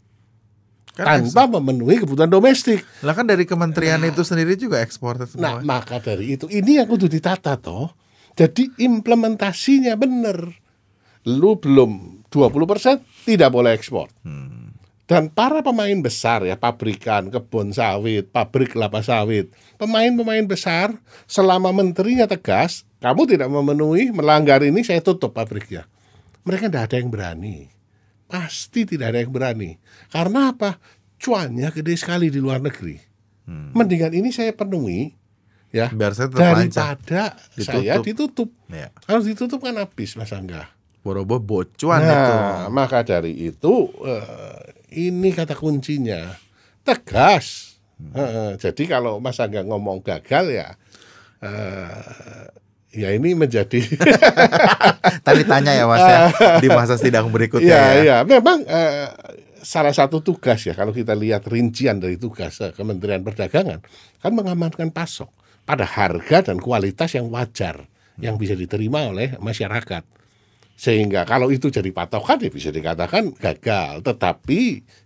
Kan 0.99 1.31
tanpa 1.31 1.47
memenuhi 1.47 2.03
kebutuhan 2.03 2.27
domestik. 2.27 2.83
Lah 3.07 3.15
kan 3.15 3.23
dari 3.23 3.47
kementerian 3.47 4.03
itu 4.03 4.27
sendiri 4.27 4.59
juga 4.59 4.83
ekspor 4.83 5.15
Nah, 5.39 5.63
maka 5.63 6.03
dari 6.03 6.35
itu 6.35 6.51
ini 6.51 6.83
yang 6.83 6.91
kudu 6.91 7.07
ditata 7.07 7.55
toh. 7.55 7.95
Jadi 8.35 8.83
implementasinya 8.83 9.95
benar. 9.95 10.51
Lu 11.23 11.55
belum 11.55 12.23
20% 12.27 13.31
tidak 13.31 13.51
boleh 13.55 13.79
ekspor. 13.79 14.11
Dan 15.09 15.33
para 15.33 15.65
pemain 15.65 15.97
besar 16.05 16.45
ya, 16.45 16.61
pabrikan, 16.61 17.33
kebun 17.33 17.73
sawit, 17.73 18.29
pabrik 18.29 18.77
kelapa 18.77 19.01
sawit, 19.01 19.49
pemain-pemain 19.81 20.45
besar 20.45 20.93
selama 21.25 21.73
menterinya 21.73 22.29
tegas, 22.29 22.85
kamu 23.01 23.25
tidak 23.25 23.49
memenuhi, 23.49 24.13
melanggar 24.13 24.61
ini 24.61 24.85
saya 24.85 25.01
tutup 25.01 25.33
pabriknya. 25.33 25.89
Mereka 26.45 26.69
tidak 26.69 26.93
ada 26.93 26.97
yang 27.01 27.09
berani. 27.09 27.73
Pasti 28.29 28.85
tidak 28.85 29.17
ada 29.17 29.25
yang 29.25 29.33
berani. 29.33 29.81
Karena 30.13 30.53
apa? 30.53 30.77
Cuannya 31.17 31.73
gede 31.73 31.97
sekali 31.97 32.29
di 32.29 32.37
luar 32.45 32.61
negeri. 32.61 33.01
Mendingan 33.49 34.13
ini 34.13 34.29
saya 34.29 34.53
penuhi 34.53 35.17
ya 35.73 35.89
Biar 35.93 36.13
saya 36.13 36.29
daripada 36.29 37.37
saya 37.57 38.01
ditutup. 38.05 38.53
Ya. 38.69 38.93
Harus 39.09 39.25
ditutup 39.25 39.65
kan 39.65 39.77
habis 39.77 40.17
Mas 40.21 40.33
Angga. 40.37 40.69
Borobo 41.01 41.41
bocuan 41.41 42.05
itu. 42.05 42.13
Nah, 42.13 42.69
maka 42.69 43.01
dari 43.01 43.33
itu 43.49 43.89
eh, 44.05 44.78
ini 44.93 45.31
kata 45.35 45.57
kuncinya 45.59 46.37
tegas. 46.87 47.77
Eh, 47.99 48.55
jadi 48.63 48.83
kalau 48.87 49.19
Mas 49.19 49.43
Angga 49.43 49.67
ngomong 49.67 50.07
gagal 50.07 50.55
ya 50.55 50.69
eh, 51.43 52.47
ya 52.95 53.11
ini 53.11 53.35
menjadi 53.35 53.83
Tadi 55.27 55.43
tanya 55.43 55.75
ya 55.75 55.85
Mas 55.91 56.07
ya 56.07 56.21
di 56.63 56.69
masa 56.71 56.95
sidang 56.95 57.27
berikutnya 57.35 57.67
ya, 57.67 57.83
ya. 57.99 58.03
ya 58.03 58.17
memang 58.23 58.63
eh, 58.63 59.11
salah 59.67 59.91
satu 59.91 60.23
tugas 60.23 60.63
ya 60.63 60.79
kalau 60.79 60.95
kita 60.95 61.13
lihat 61.19 61.43
rincian 61.51 61.99
dari 61.99 62.15
tugas 62.23 62.63
eh, 62.63 62.71
Kementerian 62.71 63.27
Perdagangan 63.27 63.83
kan 64.23 64.33
mengamankan 64.33 64.95
pasok 64.95 65.35
pada 65.67 65.85
harga 65.85 66.47
dan 66.55 66.63
kualitas 66.63 67.19
yang 67.19 67.29
wajar 67.29 67.85
yang 68.19 68.35
bisa 68.35 68.59
diterima 68.59 69.07
oleh 69.07 69.39
masyarakat. 69.39 70.03
Sehingga 70.79 71.27
kalau 71.27 71.51
itu 71.51 71.67
jadi 71.69 71.91
patokan 71.91 72.39
ya 72.39 72.49
bisa 72.49 72.71
dikatakan 72.71 73.35
gagal. 73.35 73.99
Tetapi 74.07 74.61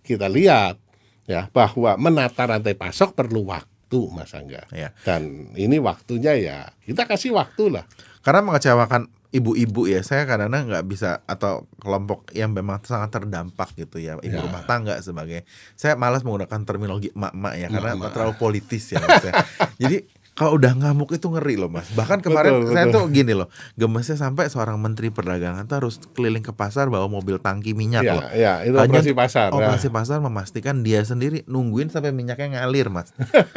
kita 0.05 0.29
lihat 0.29 0.77
ya 1.25 1.49
bahwa 1.49 1.97
menata 1.97 2.45
rantai 2.45 2.77
pasok 2.77 3.17
perlu 3.17 3.49
waktu 3.49 3.99
Mas 4.13 4.37
Angga. 4.37 4.69
Ya. 4.69 4.93
Dan 5.01 5.49
ini 5.57 5.81
waktunya 5.81 6.37
ya 6.37 6.59
kita 6.85 7.09
kasih 7.09 7.33
waktu 7.33 7.73
lah. 7.73 7.89
Karena 8.21 8.45
mengecewakan 8.45 9.09
ibu-ibu 9.33 9.89
ya, 9.89 10.05
saya 10.05 10.29
kadang-kadang 10.29 10.69
nggak 10.69 10.87
bisa 10.87 11.25
atau 11.25 11.65
kelompok 11.81 12.29
yang 12.37 12.53
memang 12.53 12.85
sangat 12.85 13.17
terdampak 13.17 13.73
gitu 13.75 13.97
ya, 13.97 14.21
ibu 14.21 14.29
Ya. 14.29 14.45
rumah 14.45 14.63
tangga 14.63 15.01
sebagai. 15.01 15.49
Saya 15.73 15.97
malas 15.97 16.21
menggunakan 16.21 16.61
terminologi 16.69 17.09
emak-emak 17.11 17.55
ya, 17.57 17.67
karena 17.67 17.97
Emak-emak. 17.97 18.13
terlalu 18.13 18.35
politis 18.37 18.93
ya. 18.93 19.01
Ya. 19.01 19.33
Jadi 19.81 19.97
kalau 20.33 20.57
udah 20.57 20.73
ngamuk 20.73 21.13
itu 21.13 21.29
ngeri 21.29 21.55
loh 21.55 21.69
mas. 21.69 21.93
Bahkan 21.93 22.21
kemarin 22.21 22.53
Betul, 22.59 22.73
saya 22.73 22.85
betul. 22.89 22.97
tuh 22.99 23.05
gini 23.11 23.33
loh, 23.33 23.49
gemesnya 23.75 24.17
sampai 24.17 24.49
seorang 24.49 24.77
menteri 24.77 25.09
perdagangan 25.09 25.65
tuh 25.65 25.77
harus 25.79 26.01
keliling 26.13 26.41
ke 26.41 26.51
pasar 26.51 26.89
bawa 26.89 27.05
mobil 27.05 27.37
tangki 27.37 27.73
minyak 27.73 28.01
Ya, 28.03 28.13
loh. 28.13 28.23
ya 28.33 28.53
itu 28.63 28.73
Hanya 28.75 28.99
operasi 28.99 29.13
pasar. 29.13 29.49
ya. 29.49 29.57
Operasi 29.57 29.89
pasar 29.89 30.19
memastikan 30.19 30.81
dia 30.81 31.01
sendiri 31.03 31.45
nungguin 31.45 31.89
sampai 31.89 32.11
minyaknya 32.11 32.59
ngalir 32.59 32.89
mas. 32.89 33.13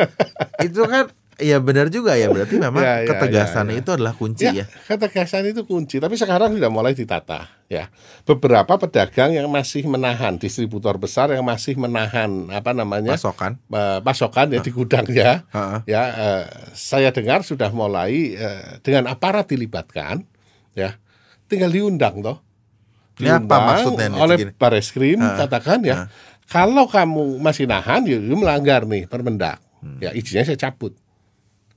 itu 0.68 0.82
kan 0.84 1.08
ya 1.38 1.58
benar 1.60 1.88
juga 1.88 2.16
ya 2.16 2.32
berarti 2.32 2.56
memang 2.56 2.80
Ya, 2.86 3.02
ya, 3.02 3.08
ketegasan 3.08 3.68
ya, 3.68 3.74
ya. 3.74 3.80
itu 3.82 3.90
adalah 3.92 4.14
kunci 4.14 4.46
ya. 4.46 4.52
Ya, 4.62 4.66
ketegasan 4.86 5.44
itu 5.46 5.64
kunci. 5.64 6.00
Tapi 6.00 6.16
sekarang 6.16 6.56
sudah 6.56 6.70
mulai 6.70 6.92
ditata. 6.92 7.48
Ya, 7.66 7.90
beberapa 8.24 8.78
pedagang 8.78 9.34
yang 9.34 9.50
masih 9.50 9.84
menahan, 9.86 10.38
distributor 10.38 10.96
besar 10.96 11.34
yang 11.34 11.42
masih 11.42 11.74
menahan 11.76 12.30
apa 12.54 12.72
namanya 12.72 13.18
Pasokan. 13.18 13.58
eh, 13.68 14.00
pasokan 14.00 14.54
ya 14.54 14.60
di 14.62 14.70
gudangnya. 14.70 15.50
Heeh. 15.50 15.80
Ya, 15.90 16.04
eh, 16.14 16.44
saya 16.72 17.10
dengar 17.10 17.42
sudah 17.42 17.74
mulai 17.74 18.38
eh, 18.38 18.78
dengan 18.86 19.10
aparat 19.10 19.50
dilibatkan. 19.50 20.22
Ya, 20.78 21.02
tinggal 21.48 21.74
diundang 21.74 22.22
toh. 22.22 22.38
Ini 23.16 23.32
apa 23.42 23.58
maksudnya 23.64 24.12
nih, 24.12 24.20
oleh 24.20 24.36
segini? 24.38 24.52
Bareskrim 24.60 25.20
Ah, 25.24 25.40
katakan 25.40 25.80
ya, 25.82 25.96
kalau 26.46 26.86
kamu 26.86 27.40
masih 27.40 27.64
nahan, 27.64 28.04
ya 28.04 28.20
melanggar 28.20 28.84
nih 28.84 29.08
Permendak. 29.08 29.64
Hmm. 29.80 30.04
Ya 30.04 30.12
izinnya 30.12 30.44
saya 30.44 30.60
cabut. 30.60 30.94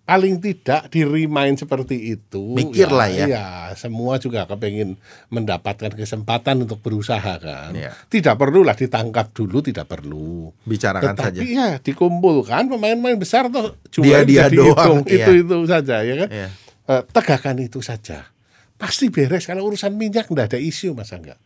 Paling 0.09 0.41
tidak 0.41 0.89
di 0.89 1.05
remind 1.05 1.61
seperti 1.61 2.17
itu. 2.17 2.57
Mikir 2.57 2.89
lah 2.89 3.13
ya. 3.13 3.27
Iya, 3.29 3.47
semua 3.77 4.17
juga 4.17 4.49
kepengen 4.49 4.97
mendapatkan 5.29 5.93
kesempatan 5.93 6.65
untuk 6.65 6.81
berusaha 6.81 7.37
kan. 7.37 7.77
Iya. 7.77 7.93
Tidak 8.09 8.33
perlulah 8.41 8.73
ditangkap 8.73 9.37
dulu, 9.37 9.61
tidak 9.61 9.85
perlu. 9.85 10.49
Bicarakan 10.65 11.13
saja. 11.13 11.29
Tetapi 11.37 11.47
ya 11.53 11.77
dikumpulkan 11.77 12.73
pemain-pemain 12.73 13.21
besar 13.21 13.53
tuh 13.53 13.77
Dia- 14.01 14.25
dia 14.25 14.49
doang, 14.49 15.05
itu 15.05 15.13
iya. 15.29 15.45
itu 15.45 15.57
saja 15.69 16.01
ya 16.01 16.15
kan. 16.25 16.29
Iya. 16.33 16.49
Eh, 16.89 17.03
tegakkan 17.13 17.61
itu 17.61 17.85
saja. 17.85 18.33
Pasti 18.81 19.13
beres 19.13 19.45
kalau 19.45 19.69
urusan 19.69 19.93
minyak 19.93 20.33
enggak 20.33 20.57
ada 20.57 20.59
isu 20.59 20.97
Mas 20.97 21.13
Angga. 21.13 21.37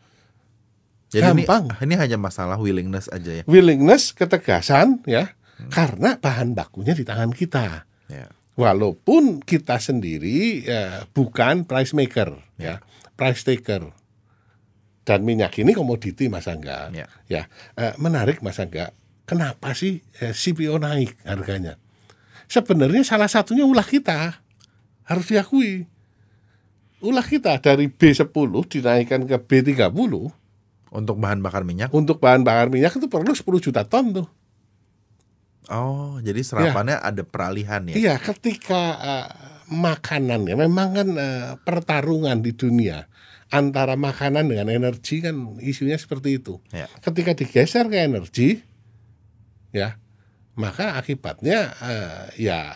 Jadi 1.11 1.28
ini, 1.35 1.42
Gampang. 1.45 1.83
ini 1.83 1.99
hanya 1.99 2.14
masalah 2.14 2.62
willingness 2.62 3.11
aja 3.11 3.42
ya. 3.42 3.45
Willingness, 3.50 4.14
ketegasan 4.14 5.02
ya. 5.04 5.35
Karena 5.66 6.14
bahan 6.14 6.54
bakunya 6.54 6.95
di 6.95 7.02
tangan 7.02 7.35
kita. 7.35 7.90
Ya. 8.07 8.31
Walaupun 8.52 9.40
kita 9.40 9.80
sendiri 9.80 10.68
ya, 10.68 11.09
bukan 11.16 11.64
price 11.64 11.97
maker 11.97 12.37
ya, 12.61 12.85
price 13.16 13.49
taker. 13.49 13.88
Dan 15.02 15.26
minyak 15.26 15.56
ini 15.59 15.75
komoditi 15.75 16.30
Mas 16.30 16.47
Angga. 16.47 16.92
Ya. 16.94 17.09
Ya, 17.26 17.42
eh, 17.75 17.97
menarik 17.99 18.38
Mas 18.44 18.61
Angga. 18.62 18.94
Kenapa 19.26 19.73
sih 19.75 20.04
eh, 20.21 20.30
CPO 20.30 20.78
naik 20.78 21.16
harganya? 21.26 21.80
Sebenarnya 22.47 23.02
salah 23.02 23.26
satunya 23.26 23.64
ulah 23.64 23.82
kita. 23.88 24.44
Harus 25.09 25.26
diakui. 25.32 25.88
Ulah 27.02 27.25
kita 27.26 27.59
dari 27.59 27.90
B10 27.90 28.30
dinaikkan 28.71 29.26
ke 29.26 29.37
B30 29.42 29.90
Untuk 30.92 31.16
bahan 31.18 31.40
bakar 31.42 31.64
minyak. 31.64 31.90
untuk 31.90 32.21
bahan 32.23 32.44
bakar 32.47 32.68
minyak 32.71 32.94
itu 32.94 33.09
perlu 33.09 33.32
10 33.32 33.42
juta 33.59 33.82
ton 33.88 34.12
tuh. 34.12 34.28
Oh, 35.71 36.19
jadi 36.19 36.42
serapannya 36.42 36.99
ada 36.99 37.23
peralihan 37.23 37.87
ya. 37.87 37.95
Iya, 37.95 38.14
ketika 38.19 38.83
eh, 38.99 39.28
makanan 39.71 40.49
ya 40.50 40.57
memang 40.59 40.88
kan 40.90 41.09
eh, 41.14 41.50
pertarungan 41.62 42.42
di 42.42 42.50
dunia 42.57 43.07
antara 43.52 43.95
makanan 43.95 44.49
dengan 44.49 44.73
energi 44.73 45.23
kan 45.23 45.61
isunya 45.62 45.95
seperti 46.00 46.42
itu. 46.42 46.59
Ya. 46.75 46.88
Ketika 47.04 47.37
digeser 47.37 47.87
ke 47.87 47.99
energi, 48.00 48.59
ya 49.71 50.00
maka 50.59 50.99
akibatnya 50.99 51.73
eh, 51.78 52.25
ya 52.42 52.75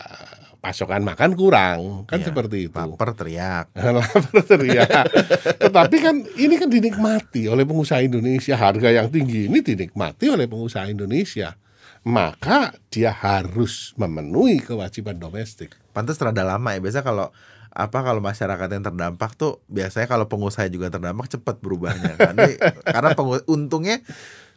pasokan 0.57 1.05
makan 1.05 1.37
kurang 1.37 1.79
kan 2.09 2.19
Iya, 2.19 2.27
seperti 2.31 2.57
itu. 2.67 2.75
Lapar 2.75 3.13
teriak. 3.13 3.71
Lapar 3.97 4.41
teriak. 4.43 5.05
Tetapi 5.61 5.97
kan 6.01 6.15
ini 6.35 6.55
kan 6.57 6.69
dinikmati 6.69 7.47
oleh 7.47 7.63
pengusaha 7.63 8.01
Indonesia. 8.01 8.57
Harga 8.57 8.89
yang 8.89 9.07
tinggi 9.13 9.47
ini 9.47 9.61
dinikmati 9.61 10.27
oleh 10.31 10.49
pengusaha 10.49 10.89
Indonesia. 10.89 11.55
Maka 12.07 12.71
dia 12.87 13.11
harus 13.11 13.91
memenuhi 13.93 14.63
kewajiban 14.63 15.19
domestik. 15.19 15.75
Pantas 15.91 16.15
terada 16.15 16.47
lama 16.47 16.71
ya. 16.71 16.79
Biasa 16.79 17.03
kalau 17.03 17.35
apa 17.69 17.99
kalau 17.99 18.23
masyarakat 18.23 18.67
yang 18.71 18.81
terdampak 18.81 19.35
tuh 19.35 19.59
biasanya 19.67 20.07
kalau 20.07 20.25
pengusaha 20.25 20.65
juga 20.65 20.87
terdampak 20.87 21.27
cepat 21.29 21.59
berubahnya 21.59 22.15
kan. 22.15 22.33
Karena 22.95 23.11
pengu- 23.13 23.43
untungnya 23.45 23.99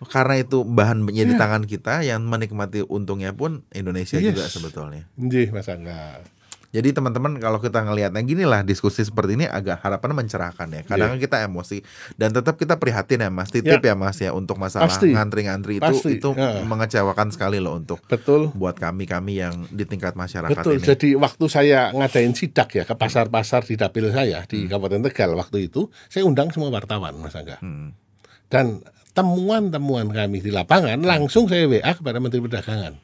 karena 0.00 0.40
itu 0.40 0.64
bahannya 0.64 1.12
di 1.26 1.35
Iya. 1.35 1.37
tangan 1.37 1.69
kita 1.69 2.00
yang 2.00 2.25
menikmati 2.25 2.80
untungnya 2.80 3.37
pun 3.37 3.69
Indonesia 3.69 4.16
Yes. 4.16 4.33
juga 4.33 4.45
sebetulnya. 4.49 5.04
Nggih, 5.21 5.52
Mas 5.52 5.69
Angga. 5.69 6.25
Jadi 6.71 6.95
teman-teman 6.95 7.35
kalau 7.43 7.59
kita 7.59 7.83
ngelihatnya 7.83 8.23
gini 8.23 8.47
lah 8.47 8.62
diskusi 8.62 9.03
seperti 9.03 9.35
ini 9.35 9.47
agak 9.50 9.83
harapannya 9.83 10.23
mencerahkan 10.23 10.71
ya. 10.71 10.83
Kadang 10.87 11.19
kita 11.19 11.43
emosi 11.43 11.83
dan 12.15 12.31
tetap 12.31 12.55
kita 12.55 12.79
prihatin 12.79 13.27
ya 13.27 13.31
Mas. 13.31 13.50
Titip 13.50 13.83
ya, 13.83 13.99
Mas 13.99 14.23
ya 14.23 14.31
untuk 14.31 14.55
masalah 14.55 14.87
ngantri-ngantri 14.87 15.83
itu 15.83 15.85
Pasti. 15.85 16.23
itu 16.23 16.31
Ya. 16.39 16.62
mengecewakan 16.62 17.35
sekali 17.35 17.59
loh 17.59 17.75
untuk 17.75 17.99
Betul. 18.07 18.55
buat 18.55 18.79
kami-kami 18.79 19.43
yang 19.43 19.67
di 19.67 19.83
tingkat 19.83 20.15
masyarakat 20.15 20.55
Betul. 20.62 20.79
ini. 20.79 20.87
Jadi 20.87 21.09
waktu 21.19 21.45
saya 21.50 21.91
ngadain 21.91 22.39
sidak 22.39 22.71
ya 22.71 22.87
ke 22.87 22.95
pasar-pasar 22.95 23.67
di 23.67 23.75
dapil 23.75 24.15
saya 24.15 24.47
di 24.47 24.71
Kabupaten 24.71 25.11
Tegal 25.11 25.35
waktu 25.35 25.67
itu, 25.67 25.91
saya 26.07 26.23
undang 26.23 26.55
semua 26.55 26.71
wartawan, 26.71 27.19
Mas 27.19 27.35
Angga. 27.35 27.59
Hmm. 27.59 27.99
Dan 28.47 28.79
temuan-temuan 29.11 30.07
kami 30.15 30.39
di 30.39 30.55
lapangan 30.55 31.03
langsung 31.03 31.50
saya 31.50 31.67
WA 31.67 31.91
kepada 31.99 32.23
Menteri 32.23 32.47
Perdagangan. 32.47 32.95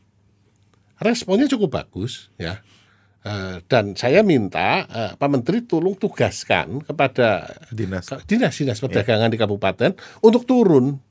Responnya 1.02 1.50
cukup 1.50 1.82
bagus 1.82 2.30
ya. 2.38 2.62
Eh, 3.26 3.58
dan 3.66 3.98
saya 3.98 4.22
minta 4.22 4.86
eh, 4.86 5.12
Pak 5.18 5.26
Menteri 5.26 5.66
tolong 5.66 5.98
tugaskan 5.98 6.78
kepada 6.86 7.58
Dinas. 7.74 8.06
dinas-dinas 8.22 8.78
perdagangan 8.78 9.26
di 9.26 9.34
kabupaten 9.34 9.90
untuk 10.22 10.46
turun. 10.46 11.02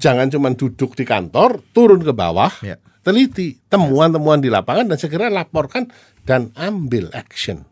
Jangan 0.00 0.32
cuma 0.32 0.48
duduk 0.56 0.96
di 0.96 1.04
kantor, 1.04 1.60
turun 1.76 2.00
ke 2.00 2.12
bawah, 2.16 2.48
Ya. 2.64 2.80
teliti 3.04 3.60
temuan-temuan 3.68 4.40
di 4.40 4.48
lapangan 4.48 4.88
dan 4.88 4.96
segera 4.96 5.28
laporkan 5.28 5.92
dan 6.24 6.52
ambil 6.56 7.12
action. 7.12 7.68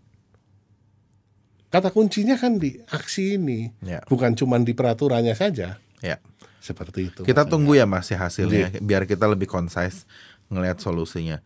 Kata 1.72 1.88
kuncinya 1.92 2.36
kan 2.36 2.60
di 2.60 2.76
aksi 2.92 3.40
ini, 3.40 3.72
Ya. 3.80 4.04
bukan 4.04 4.36
cuma 4.36 4.60
di 4.60 4.76
peraturannya 4.76 5.32
saja. 5.32 5.80
Ya. 6.04 6.20
Seperti 6.60 7.12
itu. 7.12 7.20
Kita 7.24 7.48
tunggu 7.48 7.76
ya 7.80 7.88
Mas 7.88 8.12
ya 8.12 8.20
hasilnya 8.20 8.76
biar 8.84 9.08
kita 9.08 9.24
lebih 9.24 9.48
concise 9.48 10.04
ngelihat 10.52 10.76
solusinya. 10.80 11.40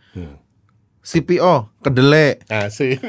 CPO 1.01 1.81
kedelai 1.81 2.45
Asik. 2.45 3.01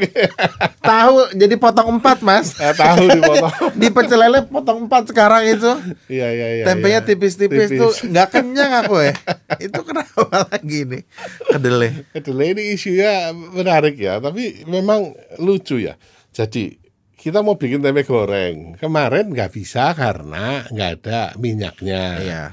tahu 0.90 1.28
jadi 1.36 1.56
potong 1.60 2.00
empat 2.00 2.24
Mas. 2.24 2.56
Saya 2.56 2.72
tahu 2.88 3.04
dipotong. 3.04 3.52
Di 3.76 3.88
pecel 3.96 4.20
lele 4.20 4.48
potong 4.48 4.88
empat 4.88 5.12
sekarang 5.12 5.44
itu. 5.44 5.72
Iya 6.08 6.28
iya 6.32 6.48
iya. 6.56 6.64
Tempenya 6.72 7.04
iya. 7.04 7.08
tipis-tipis 7.08 7.68
Tipis. 7.68 7.80
tuh 7.80 7.92
nggak 8.08 8.28
kenyang 8.32 8.72
aku 8.88 8.96
ya. 9.04 9.14
Itu 9.60 9.84
kenapa 9.84 10.48
lagi 10.48 10.88
nih 10.88 11.04
kedelai? 11.52 11.92
Kedelai 12.16 12.48
ini 12.56 12.64
isunya 12.74 13.36
menarik 13.36 14.00
ya, 14.00 14.24
tapi 14.24 14.64
memang 14.64 15.12
lucu 15.44 15.84
ya. 15.84 16.00
Jadi 16.32 16.80
kita 17.20 17.44
mau 17.44 17.60
bikin 17.60 17.84
tempe 17.84 18.02
goreng, 18.02 18.80
kemarin 18.80 19.30
nggak 19.30 19.52
bisa 19.52 19.92
karena 19.94 20.64
nggak 20.72 20.92
ada 21.04 21.36
minyaknya. 21.38 22.04
Iya. 22.24 22.44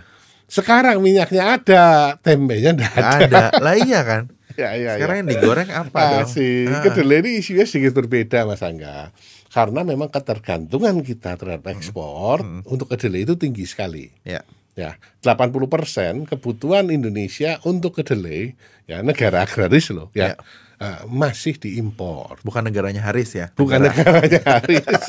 Sekarang 0.49 0.99
minyaknya 0.99 1.61
ada, 1.61 1.87
tempenya 2.21 2.75
nggak 2.75 2.93
Nggak 2.93 3.21
ada. 3.31 3.43
ada. 3.55 3.61
Lah 3.63 3.75
iya 3.79 4.01
kan. 4.03 4.23
Ya, 4.59 4.75
ya, 4.75 4.99
Sekarang 4.99 5.15
ya. 5.15 5.21
yang 5.23 5.29
digoreng 5.31 5.71
apa 5.71 5.99
dong? 6.19 6.27
Asik. 6.27 6.67
Ah. 6.67 6.83
Kedelai 6.83 7.23
ini 7.23 7.31
isunya 7.39 7.63
sedikit 7.63 7.95
berbeda 7.95 8.43
Mas 8.43 8.59
Angga. 8.59 9.15
Karena 9.49 9.81
memang 9.81 10.11
ketergantungan 10.11 10.99
kita 11.01 11.39
terhadap 11.39 11.65
ekspor 11.71 12.43
untuk 12.67 12.91
kedelai 12.91 13.23
itu 13.23 13.35
tinggi 13.35 13.65
sekali. 13.65 14.11
Ya. 14.27 14.43
Ya, 14.75 14.95
80% 15.23 16.25
kebutuhan 16.25 16.87
Indonesia 16.89 17.59
untuk 17.63 17.99
kedelai 17.99 18.55
ya 18.87 19.03
negara 19.03 19.43
agraris 19.43 19.91
loh 19.91 20.07
ya, 20.15 20.23
Ya. 20.23 20.31
eh, 20.79 20.99
masih 21.07 21.55
diimpor. 21.55 22.39
Bukan 22.43 22.63
negaranya 22.63 23.03
Haris 23.03 23.35
ya. 23.35 23.51
Bukan 23.55 23.83
Negara- 23.83 24.23
negaranya 24.23 24.43
Haris. 24.47 24.87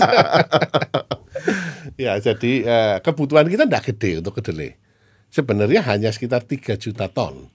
ya, 2.01 2.18
jadi 2.18 2.51
eh, 2.65 2.96
kebutuhan 3.01 3.46
kita 3.46 3.70
tidak 3.70 3.86
gede 3.94 4.22
untuk 4.22 4.38
kedelai. 4.38 4.77
Sebenarnya 5.29 5.86
hanya 5.86 6.10
sekitar 6.10 6.41
3 6.41 6.74
juta 6.74 7.06
ton. 7.06 7.53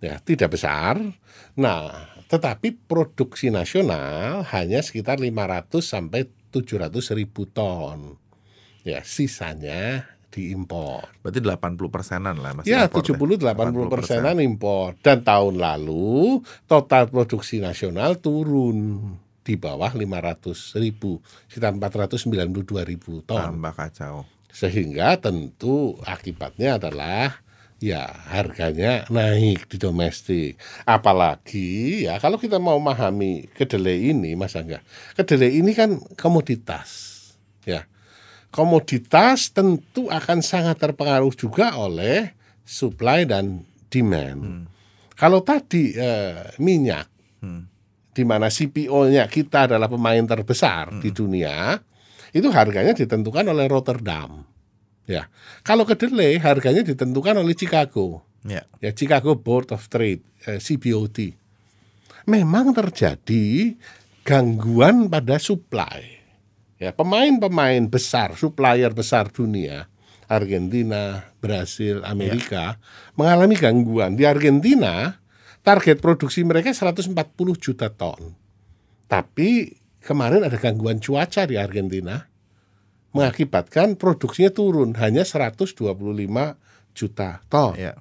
Ya, 0.00 0.20
tidak 0.20 0.56
besar. 0.56 1.00
Nah, 1.56 2.12
tetapi 2.28 2.76
produksi 2.84 3.48
nasional 3.48 4.44
hanya 4.52 4.84
sekitar 4.84 5.16
500 5.22 5.80
sampai 5.80 6.28
700 6.52 7.16
ribu 7.16 7.48
ton. 7.48 8.20
Ya, 8.84 9.02
sisanya 9.02 10.06
diimpor. 10.36 11.08
Berarti 11.24 11.40
80 11.40 11.88
persenan 11.88 12.36
lah 12.44 12.52
masih 12.52 12.68
Ya, 12.68 12.86
impor 12.86 13.00
deh. 13.00 13.48
70-80 13.48 13.88
persenan 13.88 14.36
impor. 14.44 15.00
Dan 15.00 15.24
tahun 15.24 15.56
lalu 15.56 16.44
total 16.68 17.08
produksi 17.08 17.64
nasional 17.64 18.20
turun 18.20 19.00
di 19.40 19.54
bawah 19.56 19.94
500 19.94 20.76
ribu, 20.82 21.22
sekitar 21.48 21.72
492 21.72 22.84
ribu 22.84 23.24
ton. 23.24 23.40
Tambah 23.40 23.72
kacau. 23.72 24.28
Sehingga 24.52 25.16
tentu 25.22 25.96
akibatnya 26.04 26.76
adalah 26.76 27.45
ya 27.82 28.08
harganya 28.32 29.04
naik 29.12 29.68
di 29.68 29.76
domestik. 29.76 30.56
Apalagi 30.88 32.04
ya 32.08 32.16
kalau 32.16 32.40
kita 32.40 32.56
mau 32.56 32.80
memahami 32.80 33.48
kedelai 33.52 34.12
ini, 34.12 34.32
Mas 34.38 34.56
Angga, 34.56 34.80
kedelai 35.16 35.60
ini 35.60 35.72
kan 35.76 36.00
komoditas, 36.16 37.12
ya. 37.64 37.84
Komoditas 38.48 39.52
tentu 39.52 40.08
akan 40.08 40.40
sangat 40.40 40.80
terpengaruh 40.80 41.34
juga 41.36 41.76
oleh 41.76 42.32
supply 42.64 43.28
dan 43.28 43.68
demand. 43.92 44.64
Kalau 45.12 45.44
tadi 45.44 45.92
eh, 45.92 46.56
minyak, 46.56 47.08
di 48.16 48.24
mana 48.24 48.48
CPO-nya 48.48 49.28
kita 49.28 49.68
adalah 49.68 49.92
pemain 49.92 50.24
terbesar 50.24 50.88
di 51.04 51.12
dunia, 51.12 51.76
itu 52.32 52.48
harganya 52.48 52.96
ditentukan 52.96 53.44
oleh 53.44 53.68
Rotterdam. 53.68 54.55
Ya, 55.06 55.30
kalau 55.62 55.86
kedelai 55.86 56.42
harganya 56.42 56.82
ditentukan 56.82 57.38
oleh 57.38 57.54
Chicago, 57.54 58.26
Ya. 58.42 58.66
ya 58.82 58.90
Chicago 58.90 59.38
Board 59.38 59.70
of 59.70 59.86
Trade, 59.86 60.22
eh, 60.50 60.58
CBOT. 60.58 61.34
Memang 62.26 62.74
terjadi 62.74 63.78
gangguan 64.26 65.06
pada 65.06 65.38
supply. 65.38 66.18
Ya, 66.76 66.90
pemain-pemain 66.90 67.86
besar, 67.86 68.34
supplier 68.34 68.90
besar 68.92 69.30
dunia, 69.30 69.86
Argentina, 70.26 71.30
Brasil, 71.38 72.02
Amerika 72.02 72.76
mengalami 73.14 73.54
gangguan. 73.54 74.18
Di 74.18 74.26
Argentina 74.26 75.22
target 75.62 76.02
produksi 76.02 76.42
mereka 76.42 76.74
140 76.74 77.14
juta 77.56 77.88
ton. 77.88 78.34
Tapi 79.06 79.70
kemarin 80.02 80.42
ada 80.42 80.58
gangguan 80.58 80.98
cuaca 80.98 81.46
di 81.46 81.54
Argentina 81.54 82.26
mengakibatkan 83.16 83.96
produksinya 83.96 84.52
turun 84.52 84.92
hanya 85.00 85.24
125 85.24 85.72
juta 86.92 87.40
ton. 87.48 87.72
Ya. 87.76 87.96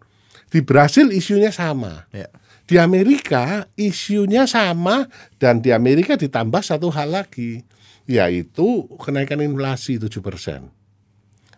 Di 0.52 0.60
Brasil 0.60 1.12
isunya 1.16 1.52
sama. 1.56 2.08
Ya. 2.12 2.28
Di 2.66 2.82
Amerika 2.82 3.70
isunya 3.78 4.50
sama 4.50 5.08
dan 5.38 5.62
di 5.62 5.70
Amerika 5.72 6.18
ditambah 6.20 6.60
satu 6.66 6.90
hal 6.92 7.14
lagi 7.14 7.64
yaitu 8.06 8.86
kenaikan 9.02 9.42
inflasi 9.42 9.98
7%. 9.98 10.70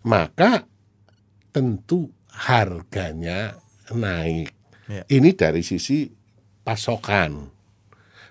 Maka 0.07 0.63
tentu 1.51 2.13
harganya 2.31 3.59
naik. 3.91 4.53
Ya. 4.87 5.03
Ini 5.11 5.35
dari 5.35 5.65
sisi 5.65 6.07
pasokan. 6.63 7.51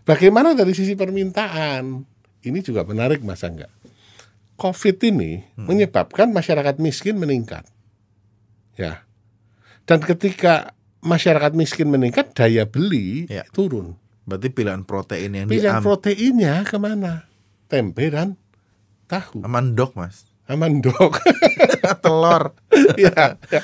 Bagaimana 0.07 0.57
dari 0.57 0.73
sisi 0.73 0.97
permintaan? 0.97 2.07
Ini 2.47 2.59
juga 2.63 2.87
menarik 2.87 3.27
Mas 3.27 3.43
Angga. 3.43 3.67
Covid 4.57 4.97
ini 5.05 5.45
menyebabkan 5.57 6.33
masyarakat 6.33 6.81
miskin 6.81 7.21
meningkat. 7.21 7.69
Ya. 8.77 9.05
Dan 9.85 10.03
ketika 10.03 10.73
masyarakat 11.05 11.53
miskin 11.55 11.93
meningkat, 11.93 12.33
daya 12.33 12.65
beli 12.67 13.29
Ya. 13.31 13.45
turun. 13.53 14.01
Berarti 14.27 14.51
pilihan 14.51 14.83
protein 14.83 15.33
yang 15.39 15.47
Pilihan 15.47 15.79
diambil 15.79 15.87
proteinnya 15.87 16.55
ke 16.67 16.77
mana? 16.81 17.31
Tempe 17.71 18.11
dan 18.11 18.35
tahu. 19.07 19.45
mandok 19.47 19.95
mas 19.95 20.27
Aman 20.47 20.79
dok. 20.79 21.19
telur 22.07 22.55
ya, 23.03 23.35
ya. 23.51 23.61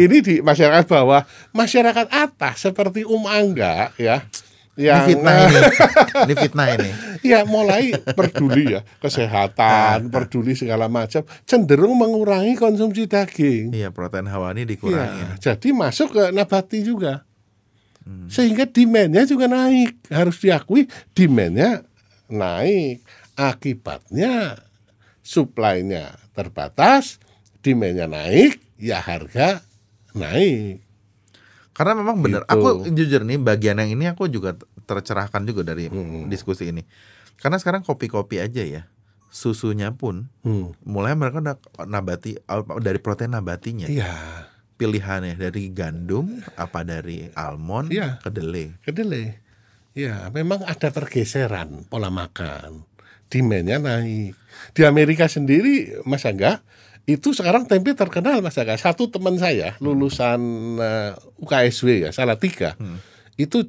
Ini 0.00 0.16
di 0.24 0.34
masyarakat 0.40 0.88
bawah, 0.88 1.28
masyarakat 1.52 2.08
atas 2.08 2.64
seperti 2.68 3.04
Um 3.04 3.28
Angga 3.28 3.92
ya. 4.00 4.24
Ini 4.72 4.88
Yang 4.88 5.00
fitnah 5.04 5.36
ini 5.36 5.60
ini 6.24 6.34
fitnah 6.36 6.68
ini 6.72 6.90
ya 7.22 7.44
mulai 7.46 7.92
peduli 8.16 8.74
ya 8.74 8.80
kesehatan, 8.98 10.10
peduli 10.10 10.58
segala 10.58 10.90
macam, 10.90 11.22
cenderung 11.46 11.94
mengurangi 11.94 12.58
konsumsi 12.58 13.06
daging. 13.06 13.70
iya 13.70 13.94
protein 13.94 14.26
hawani 14.26 14.64
Iya, 14.64 14.70
dikurangin 14.74 15.26
jadi 15.38 15.68
masuk 15.70 16.08
ke 16.16 16.22
nabati 16.34 16.82
juga. 16.82 17.22
Hmm. 18.02 18.26
Sehingga 18.26 18.66
demandnya 18.66 19.22
juga 19.22 19.46
naik. 19.46 20.10
Harus 20.10 20.42
diakui 20.42 20.90
demandnya 21.14 21.86
naik. 22.26 23.02
Akibatnya 23.32 24.60
supply-nya 25.24 26.18
terbatas, 26.36 27.16
demandnya 27.64 28.10
naik, 28.10 28.60
ya 28.76 29.00
harga 29.00 29.64
naik. 30.12 30.82
Karena 31.82 31.98
memang 31.98 32.22
benar 32.22 32.46
Gitu. 32.46 32.54
aku 32.54 32.68
jujur 32.88 33.26
nih 33.26 33.36
bagian 33.36 33.74
yang 33.76 33.90
ini 33.90 34.06
aku 34.06 34.30
juga 34.30 34.54
tercerahkan 34.84 35.42
juga 35.42 35.66
dari 35.66 35.90
Hmm. 35.90 36.30
diskusi 36.30 36.70
ini 36.70 36.86
karena 37.36 37.58
sekarang 37.58 37.82
kopi-kopi 37.82 38.38
aja 38.38 38.62
ya 38.62 38.86
susunya 39.28 39.90
pun 39.90 40.30
Hmm. 40.40 40.70
mulai 40.80 41.12
mereka 41.12 41.42
udah 41.42 41.56
nabati 41.82 42.38
dari 42.78 42.98
protein 42.98 43.34
nabatinya 43.34 43.90
Iya, 43.90 44.46
pilihannya 44.72 45.34
dari 45.34 45.68
gandum 45.68 46.38
apa 46.54 46.84
dari 46.84 47.26
almond 47.34 47.90
Iya. 47.90 48.22
kedelai 48.22 48.78
kedelai. 48.80 49.42
Ya, 49.92 50.30
memang 50.30 50.62
ada 50.62 50.88
pergeseran 50.88 51.84
pola 51.84 52.08
makan. 52.08 52.88
Demandnya 53.28 53.76
naik. 53.76 54.32
Di 54.72 54.84
Amerika 54.84 55.24
sendiri, 55.24 56.00
Mas 56.04 56.24
Angga, 56.24 56.64
itu 57.02 57.34
sekarang 57.34 57.66
tempe 57.66 57.92
terkenal 57.98 58.38
Mas 58.40 58.54
Angga. 58.58 58.78
Satu 58.78 59.10
teman 59.10 59.34
saya 59.36 59.74
lulusan 59.82 60.40
eh, 60.78 61.12
UKSW 61.42 62.06
ya, 62.06 62.10
salah 62.14 62.38
tiga, 62.38 62.78
itu 63.34 63.66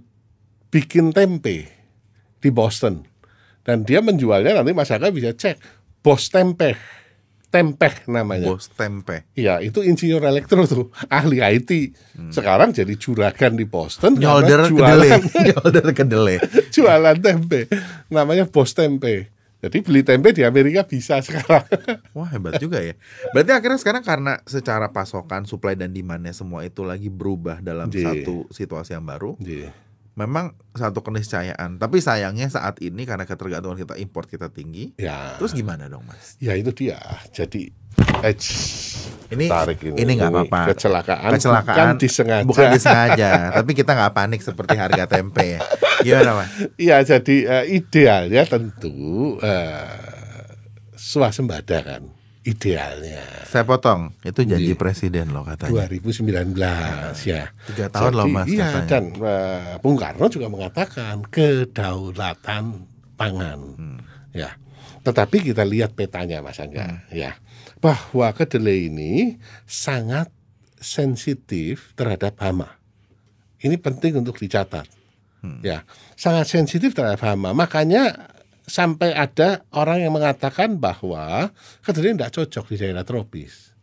bikin 0.70 1.14
tempe 1.14 1.70
di 2.42 2.50
Boston. 2.54 3.06
Dan 3.64 3.88
dia 3.88 4.04
menjualnya 4.04 4.60
nanti 4.60 4.76
Mas 4.76 4.92
Angga 4.92 5.10
bisa 5.10 5.32
cek 5.32 5.58
Bos 6.04 6.28
Tempe. 6.28 6.76
Tempeh 7.54 8.10
namanya. 8.10 8.50
Bos 8.50 8.66
tempe. 8.74 9.30
Iya, 9.38 9.62
itu 9.62 9.86
insinyur 9.86 10.26
elektro 10.26 10.66
tuh, 10.66 10.90
ahli 11.22 11.38
IT. 11.38 11.94
Sekarang 12.34 12.74
jadi 12.74 12.98
juragan 12.98 13.54
di 13.54 13.70
Boston. 13.70 14.18
Nyolder 14.18 14.74
kedele. 14.74 15.22
Nyolder 15.54 15.88
kedele. 15.94 16.36
jualan 16.74 17.14
tempe. 17.22 17.70
Namanya 18.10 18.50
Bos 18.50 18.74
Tempe. 18.74 19.30
Jadi 19.64 19.80
beli 19.80 20.04
tempe 20.04 20.30
di 20.30 20.44
Amerika 20.44 20.84
bisa 20.84 21.18
sekarang. 21.20 21.64
Wah 22.18 22.28
hebat 22.28 22.60
juga 22.60 22.78
ya. 22.78 23.00
Berarti 23.32 23.52
akhirnya 23.54 23.80
sekarang 23.80 24.04
karena 24.04 24.44
secara 24.44 24.92
pasokan, 24.92 25.48
supply 25.48 25.74
dan 25.74 25.90
demandnya 25.90 26.36
semua 26.36 26.62
itu 26.62 26.84
lagi 26.84 27.08
berubah 27.08 27.58
dalam 27.58 27.88
Iya. 27.88 28.12
satu 28.12 28.44
situasi 28.50 28.92
yang 28.92 29.08
baru. 29.08 29.40
Iya. 29.40 29.72
Memang 30.14 30.54
satu 30.70 31.00
keniscayaan. 31.00 31.80
Tapi 31.80 31.98
sayangnya 31.98 32.46
saat 32.46 32.78
ini 32.78 33.02
karena 33.02 33.24
ketergantungan 33.24 33.80
kita 33.80 33.96
import 33.96 34.28
kita 34.28 34.52
tinggi. 34.52 34.94
Ya, 34.96 35.40
Terus 35.40 35.56
gimana 35.56 35.88
dong 35.88 36.04
mas? 36.04 36.36
ya 36.38 36.54
itu 36.54 36.70
dia. 36.70 37.00
Jadi 37.32 37.72
eh, 38.22 38.36
Ini 39.32 39.50
tarik 39.50 39.80
ini. 39.82 39.98
ini 39.98 40.12
nggak 40.14 40.30
apa-apa. 40.30 40.76
Kecelakaan, 40.76 41.32
Kecelakaan 41.34 41.76
bukan 41.90 41.98
disengaja. 41.98 42.46
Bukan 42.46 42.68
disengaja. 42.70 43.32
tapi 43.56 43.72
kita 43.74 43.96
nggak 43.96 44.14
panik 44.14 44.42
seperti 44.44 44.76
harga 44.76 45.08
tempe. 45.08 45.58
ya. 45.58 45.62
Gimana 46.04 46.32
mas? 46.38 46.50
Iya, 46.76 46.98
jadi 47.02 47.36
eh, 47.46 47.66
idealnya 47.76 48.44
tentu 48.46 48.96
eh, 49.40 50.00
swasembada 50.94 51.80
kan. 51.82 52.04
Idealnya 52.44 53.24
Saya 53.48 53.64
potong. 53.64 54.12
Itu 54.20 54.44
janji 54.44 54.76
Iya. 54.76 54.78
presiden 54.78 55.32
loh 55.32 55.48
katanya. 55.48 55.88
2019 55.88 56.60
ya. 57.24 57.56
Tiga 57.72 57.88
tahun 57.88 58.12
loh, 58.14 58.28
Mas, 58.28 58.52
Iya, 58.52 58.68
katanya. 58.68 58.90
dan 58.92 59.04
eh, 59.16 59.74
Bung 59.80 59.96
Karno 59.96 60.28
juga 60.28 60.52
mengatakan 60.52 61.24
kedaulatan 61.24 62.84
pangan. 63.16 63.60
Hmm. 63.80 64.00
Ya. 64.36 64.60
Tetapi 65.04 65.52
kita 65.52 65.64
lihat 65.64 65.96
petanya 65.96 66.44
Mas 66.44 66.60
Angga, 66.60 66.84
Hmm. 66.84 67.00
ya. 67.16 67.40
Bahwa 67.80 68.28
kedelai 68.32 68.92
ini 68.92 69.40
sangat 69.64 70.28
sensitif 70.80 71.96
terhadap 71.96 72.36
hama. 72.44 72.76
Ini 73.60 73.80
penting 73.80 74.20
untuk 74.20 74.36
dicatat. 74.36 74.84
Hmm. 75.44 75.60
Ya, 75.60 75.84
sangat 76.16 76.48
sensitif 76.48 76.96
terhadap 76.96 77.20
hama. 77.28 77.52
Makanya 77.52 78.32
sampai 78.64 79.12
ada 79.12 79.68
orang 79.76 80.00
yang 80.00 80.16
mengatakan 80.16 80.80
bahwa 80.80 81.52
kedelai 81.84 82.16
tidak 82.16 82.32
cocok 82.32 82.66
di 82.72 82.76
daerah 82.80 83.04
tropis. 83.04 83.76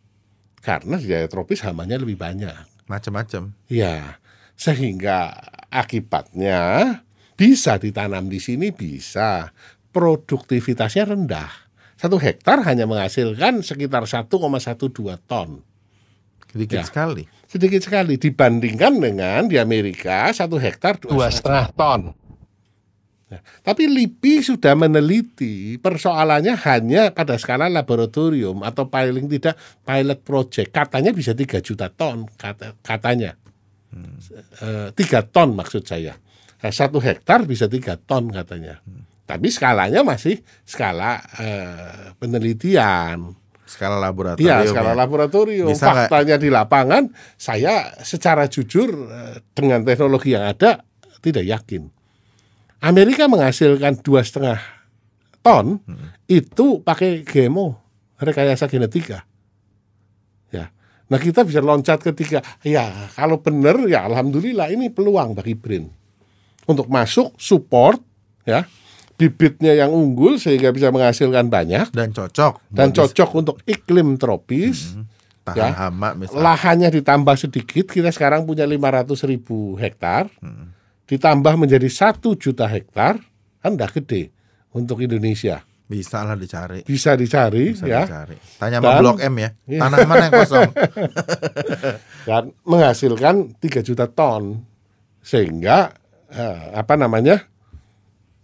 Karena 0.57 0.97
di 0.97 1.05
daerah 1.05 1.29
tropis 1.29 1.61
hamanya 1.61 2.01
lebih 2.01 2.17
banyak. 2.17 2.89
Macam-macam. 2.89 3.53
Ya, 3.69 4.17
sehingga 4.57 5.37
akibatnya 5.69 6.59
bisa 7.37 7.77
ditanam 7.77 8.25
di 8.25 8.41
sini 8.41 8.73
bisa. 8.73 9.53
Produktivitasnya 9.91 11.03
rendah. 11.03 11.51
Satu 11.99 12.17
hektar 12.17 12.63
hanya 12.65 12.89
menghasilkan 12.89 13.61
sekitar 13.61 14.07
1,12 14.09 15.19
ton. 15.29 15.61
Sedikit 16.49 16.81
Ya. 16.81 16.85
sekali. 16.87 17.29
Sedikit 17.51 17.83
sekali 17.83 18.15
dibandingkan 18.15 18.95
dengan 18.95 19.43
di 19.43 19.59
Amerika 19.59 20.31
satu 20.31 20.55
hektar 20.55 21.03
dua 21.03 21.27
setengah 21.27 21.67
ton. 21.75 22.15
Nah, 23.27 23.43
tapi 23.59 23.91
LIPI 23.91 24.43
sudah 24.43 24.71
meneliti 24.75 25.75
persoalannya 25.75 26.55
hanya 26.63 27.11
pada 27.11 27.35
skala 27.35 27.67
laboratorium 27.67 28.63
atau 28.63 28.87
paling 28.87 29.27
tidak 29.27 29.59
pilot 29.83 30.19
project. 30.23 30.71
Katanya 30.71 31.11
bisa 31.11 31.35
3 31.35 31.59
juta 31.59 31.91
ton 31.91 32.27
kata, 32.39 32.79
katanya. 32.83 33.35
Eh, 34.63 34.87
Tiga 34.95 35.19
ton 35.23 35.51
maksud 35.51 35.83
saya. 35.83 36.15
Nah, 36.61 36.71
satu 36.71 37.03
hektar 37.03 37.43
bisa 37.43 37.65
tiga 37.65 37.97
ton 37.97 38.29
katanya. 38.31 38.79
Tapi 39.25 39.47
skalanya 39.49 40.05
masih 40.05 40.39
skala 40.63 41.19
eh, 41.41 42.15
penelitian. 42.15 43.40
Skala 43.71 43.95
laboratorium. 44.03 44.43
Iya, 44.43 44.67
skala 44.67 44.91
ya. 44.91 44.97
laboratorium. 44.99 45.71
Bisa 45.71 45.87
Faktanya 45.87 46.35
di 46.35 46.51
lapangan, 46.51 47.07
saya 47.39 47.95
secara 48.03 48.51
jujur 48.51 48.91
eh, 49.07 49.39
dengan 49.55 49.87
teknologi 49.87 50.35
yang 50.35 50.51
ada 50.51 50.83
tidak 51.23 51.47
yakin. 51.47 51.87
Amerika 52.83 53.31
menghasilkan 53.31 54.03
dua 54.03 54.25
setengah 54.27 54.59
ton 55.39 55.79
Hmm. 55.87 56.11
itu 56.27 56.83
pakai 56.83 57.23
GMO 57.23 57.77
rekayasa 58.19 58.67
genetika. 58.67 59.23
Ya, 60.51 60.67
nah 61.07 61.17
kita 61.17 61.47
bisa 61.47 61.63
loncat 61.63 62.03
ketika 62.03 62.43
ya 62.61 63.07
kalau 63.15 63.39
benar 63.39 63.79
ya 63.87 64.03
alhamdulillah 64.03 64.67
ini 64.67 64.91
peluang 64.91 65.31
bagi 65.31 65.55
BRIN 65.55 65.87
untuk 66.67 66.91
masuk 66.91 67.31
support 67.39 68.03
ya 68.43 68.67
bibitnya 69.21 69.77
yang 69.77 69.93
unggul 69.93 70.41
sehingga 70.41 70.73
bisa 70.73 70.89
menghasilkan 70.89 71.45
banyak 71.45 71.93
Dan 71.93 72.09
cocok. 72.09 72.73
dan 72.73 72.89
cocok 72.89 73.29
untuk 73.37 73.61
iklim 73.63 74.17
tropis. 74.17 74.97
Tahan 75.41 75.57
ya. 75.57 75.69
hama 75.75 76.17
misalnya. 76.17 76.41
Lahannya 76.43 76.89
ditambah 76.91 77.35
sedikit, 77.35 77.85
kita 77.85 78.09
sekarang 78.09 78.45
punya 78.45 78.65
500 78.65 79.13
ribu 79.25 79.73
hektar, 79.75 80.25
ditambah 81.05 81.53
menjadi 81.55 81.85
satu 81.85 82.33
juta 82.33 82.65
hektar, 82.65 83.21
kan 83.59 83.71
udah 83.71 83.89
gede 83.91 84.33
untuk 84.71 85.01
Indonesia. 85.01 85.61
Bisa 85.85 86.23
lah 86.23 86.39
dicari. 86.39 86.81
Bisa 86.81 87.13
dicari 87.13 87.75
Bisa 87.75 87.83
ya, 87.83 88.07
dicari. 88.07 88.37
Tanya 88.55 88.79
sama 88.79 88.89
Dan- 88.89 89.01
Blok 89.03 89.17
M 89.19 89.35
ya. 89.35 89.49
Iya. 89.67 89.79
Tanah 89.83 89.97
mana 90.07 90.23
yang 90.23 90.33
kosong? 90.39 90.71
dan 92.27 92.43
menghasilkan 92.63 93.35
3 93.59 93.81
juta 93.83 94.05
ton, 94.07 94.61
sehingga 95.19 95.91
eh, 96.29 96.59
apa 96.71 96.95
namanya 96.95 97.43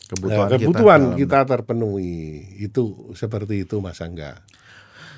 Kebutuhan, 0.08 0.48
eh, 0.48 0.58
kebutuhan 0.58 1.02
dalam- 1.04 1.18
kita, 1.18 1.40
terpenuhi. 1.44 2.16
Itu 2.58 3.12
seperti 3.14 3.64
itu, 3.64 3.78
Mas 3.78 4.00
Angga. 4.00 4.40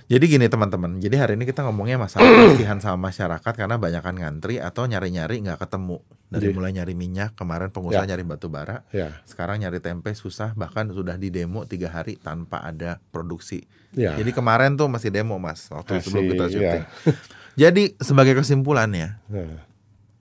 Jadi 0.09 0.25
gini 0.25 0.49
teman-teman, 0.49 0.97
jadi 0.97 1.21
hari 1.21 1.37
ini 1.37 1.45
kita 1.45 1.61
ngomongnya 1.61 2.01
masalah 2.01 2.25
kasihan 2.57 2.81
sama 2.81 3.13
masyarakat 3.13 3.53
karena 3.53 3.77
banyakan 3.77 4.17
ngantri 4.17 4.57
atau 4.57 4.89
nyari-nyari 4.89 5.37
nggak 5.39 5.61
ketemu. 5.61 6.01
Dari 6.27 6.45
Iya. 6.45 6.53
mulai 6.53 6.71
nyari 6.71 6.93
minyak, 6.93 7.33
kemarin 7.33 7.69
pengusaha 7.69 8.01
Ya. 8.01 8.09
nyari 8.09 8.21
batu 8.23 8.49
bara, 8.49 8.85
Ya, 8.89 9.21
sekarang 9.23 9.61
nyari 9.61 9.77
tempe 9.77 10.09
susah, 10.13 10.53
bahkan 10.53 10.89
sudah 10.89 11.13
di 11.13 11.29
demo 11.29 11.61
tiga 11.63 11.89
hari 11.89 12.17
tanpa 12.17 12.57
ada 12.59 12.97
produksi. 13.09 13.65
ya. 13.91 14.13
Jadi 14.13 14.29
kemarin 14.31 14.73
tuh 14.73 14.85
masih 14.85 15.09
demo 15.09 15.37
mas, 15.37 15.65
waktu 15.67 15.97
sebelum 15.99 16.25
Masih, 16.25 16.31
kita 16.31 16.43
ya. 16.43 16.49
syuting. 16.49 16.83
Jadi 17.61 17.83
sebagai 17.99 18.33
kesimpulannya, 18.35 19.17
Nah. 19.25 19.61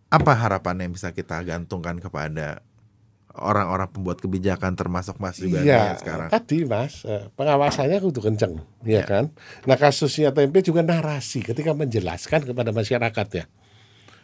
apa 0.09 0.33
harapan 0.35 0.85
yang 0.85 0.93
bisa 0.93 1.13
kita 1.13 1.41
gantungkan 1.43 1.97
kepada 1.97 2.61
orang-orang 3.39 3.89
pembuat 3.89 4.19
kebijakan 4.19 4.75
termasuk 4.75 5.17
mas 5.17 5.37
juga 5.37 5.59
Iya, 5.59 5.95
yang 5.95 5.99
sekarang? 5.99 6.29
tadi 6.29 6.59
Mas, 6.63 7.03
eh, 7.03 7.31
pengawasannya 7.33 7.99
kudu 7.99 8.21
kenceng, 8.21 8.59
Iya. 8.83 9.01
ya 9.01 9.03
kan? 9.05 9.25
Nah 9.65 9.75
kasusnya 9.75 10.31
tempe 10.31 10.61
juga 10.61 10.83
narasi 10.83 11.41
ketika 11.41 11.73
menjelaskan 11.73 12.45
kepada 12.45 12.71
masyarakat 12.71 13.27
ya. 13.33 13.45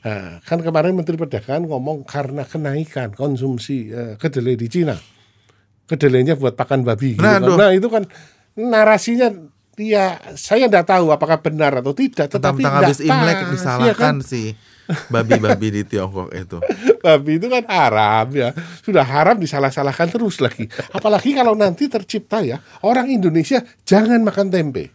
Nah, 0.01 0.39
kan 0.41 0.61
kemarin 0.61 0.93
Menteri 0.93 1.17
Perdagangan 1.17 1.65
ngomong 1.65 2.05
karena 2.05 2.45
kenaikan 2.45 3.11
konsumsi 3.11 3.89
eh, 3.89 4.15
kedelai 4.15 4.53
di 4.53 4.69
Cina, 4.69 5.01
kedelainya 5.85 6.35
buat 6.35 6.53
pakan 6.53 6.83
babi. 6.83 7.17
gitu 7.17 7.25
Nah, 7.25 7.37
kan. 7.37 7.43
aduh. 7.43 7.57
nah 7.57 7.71
itu 7.71 7.89
kan 7.89 8.05
narasinya, 8.55 9.33
ya 9.75 10.17
saya 10.35 10.69
tidak 10.69 10.87
tahu 10.87 11.09
apakah 11.09 11.41
benar 11.41 11.81
atau 11.81 11.93
tidak, 11.93 12.29
tetapi 12.29 12.63
Tentang 12.63 12.75
habis 12.81 12.99
Imlek 13.01 13.17
pas, 13.35 13.41
ya 13.41 13.51
disalahkan 13.51 14.15
kan? 14.17 14.17
si 14.21 14.53
babi-babi 15.13 15.81
di 15.81 15.83
Tiongkok 15.85 16.31
itu. 16.33 16.59
babi 17.05 17.41
itu 17.41 17.47
kan 17.49 17.65
haram 17.69 18.27
ya. 18.33 18.51
Sudah 18.85 19.05
haram 19.05 19.37
disalah-salahkan 19.37 20.09
terus 20.13 20.41
lagi. 20.41 20.69
Apalagi 20.93 21.33
kalau 21.33 21.57
nanti 21.57 21.89
tercipta 21.89 22.45
ya. 22.45 22.61
Orang 22.85 23.09
Indonesia 23.09 23.65
jangan 23.85 24.21
makan 24.21 24.49
tempe. 24.53 24.93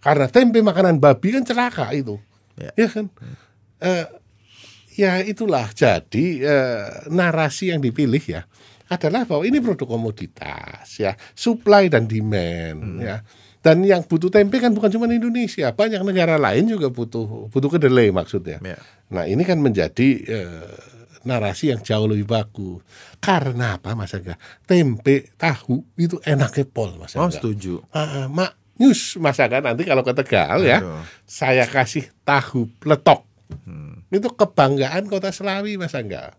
Karena 0.00 0.26
tempe 0.28 0.64
makanan 0.64 0.96
babi 1.00 1.36
kan 1.36 1.44
celaka 1.44 1.92
itu. 1.92 2.16
Ya. 2.56 2.72
ya, 2.76 2.88
kan? 2.88 3.06
Eh, 3.80 4.06
ya 4.96 5.12
itulah. 5.24 5.68
Jadi 5.72 6.40
eh, 6.44 7.08
narasi 7.08 7.72
yang 7.72 7.80
dipilih 7.80 8.22
ya 8.24 8.44
adalah 8.90 9.22
bahwa 9.22 9.46
ini 9.46 9.60
produk 9.62 9.96
komoditas 9.96 10.88
ya. 10.96 11.16
Supply 11.32 11.88
dan 11.92 12.08
demand 12.08 13.00
ya 13.00 13.20
dan 13.60 13.84
yang 13.84 14.00
butuh 14.04 14.32
tempe 14.32 14.56
kan 14.56 14.72
bukan 14.72 14.88
cuma 14.88 15.04
Indonesia 15.08 15.68
banyak 15.72 16.00
negara 16.00 16.40
lain 16.40 16.64
juga 16.64 16.88
butuh 16.88 17.52
butuh 17.52 17.70
kedelai 17.76 18.08
maksudnya 18.08 18.56
Ya. 18.64 18.80
Nah 19.10 19.26
ini 19.26 19.42
kan 19.44 19.58
menjadi 19.60 20.08
eh, 20.24 20.74
narasi 21.24 21.72
yang 21.72 21.80
jauh 21.84 22.08
lebih 22.08 22.24
bagus. 22.24 22.80
Karena 23.20 23.76
apa 23.76 23.92
Mas 23.92 24.16
Aga? 24.16 24.40
Tempe, 24.64 25.28
tahu 25.36 25.84
itu 26.00 26.16
enaknya 26.24 26.64
pol 26.64 26.96
Mas 26.96 27.12
Oh 27.16 27.28
Aga. 27.28 27.36
setuju. 27.36 27.84
Ah, 27.92 28.24
ah, 28.24 28.26
mak 28.30 28.56
news 28.80 29.20
Mas 29.20 29.36
Aga 29.36 29.60
nanti 29.60 29.84
kalau 29.84 30.00
ke 30.00 30.12
Tegal 30.16 30.64
ya, 30.64 30.80
saya 31.28 31.68
kasih 31.68 32.08
tahu 32.24 32.70
peletok. 32.80 33.26
Hmm. 33.66 34.06
Itu 34.08 34.32
kebanggaan 34.32 35.10
kota 35.10 35.28
Selawi 35.34 35.76
Mas 35.76 35.92
Aga. 35.92 36.32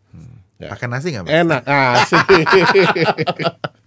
Ya. 0.57 0.69
Pakai 0.73 0.87
nasi 0.89 1.13
nggak? 1.13 1.25
Mas? 1.25 1.33
Enak 1.33 1.61
asik. 1.65 2.25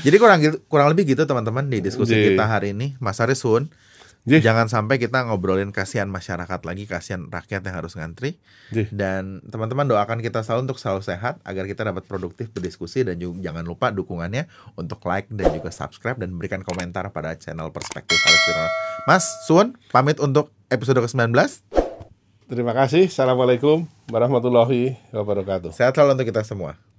Jadi 0.00 0.16
kurang 0.16 0.38
gitu, 0.40 0.56
kurang 0.66 0.88
lebih 0.90 1.14
gitu 1.14 1.22
teman-teman 1.24 1.66
di 1.66 1.78
diskusi 1.80 2.16
Iya. 2.16 2.34
kita 2.34 2.44
hari 2.46 2.72
ini. 2.72 2.96
Mas 2.98 3.20
Arisun, 3.20 3.68
Iya. 4.28 4.52
jangan 4.52 4.68
sampai 4.68 5.00
kita 5.00 5.24
ngobrolin 5.24 5.72
kasihan 5.72 6.04
masyarakat 6.04 6.60
lagi, 6.68 6.84
kasihan 6.84 7.24
rakyat 7.32 7.64
yang 7.64 7.76
harus 7.80 7.96
ngantri. 7.96 8.36
Iya. 8.68 8.92
Dan 8.92 9.40
teman-teman 9.48 9.88
doakan 9.88 10.20
kita 10.20 10.44
selalu 10.44 10.68
untuk 10.68 10.78
selalu 10.78 11.00
sehat 11.00 11.40
agar 11.40 11.64
kita 11.64 11.88
dapat 11.88 12.04
produktif 12.04 12.52
berdiskusi 12.52 13.00
dan 13.00 13.16
juga 13.16 13.40
jangan 13.40 13.64
lupa 13.64 13.88
dukungannya 13.88 14.44
untuk 14.76 15.00
like 15.08 15.28
dan 15.32 15.48
juga 15.56 15.72
subscribe 15.72 16.20
dan 16.20 16.36
berikan 16.36 16.60
komentar 16.60 17.08
pada 17.08 17.32
channel 17.36 17.72
Perspektif 17.72 18.20
Arisun. 18.20 18.68
Mas 19.08 19.24
Sun 19.48 19.66
pamit 19.88 20.20
untuk 20.20 20.52
episode 20.68 21.00
ke-19. 21.00 21.32
Terima 22.50 22.74
kasih. 22.74 23.06
Assalamualaikum 23.08 23.86
warahmatullahi 24.10 24.98
wabarakatuh. 25.14 25.70
Sehat 25.72 25.94
selalu 25.96 26.18
untuk 26.18 26.28
kita 26.28 26.42
semua. 26.44 26.89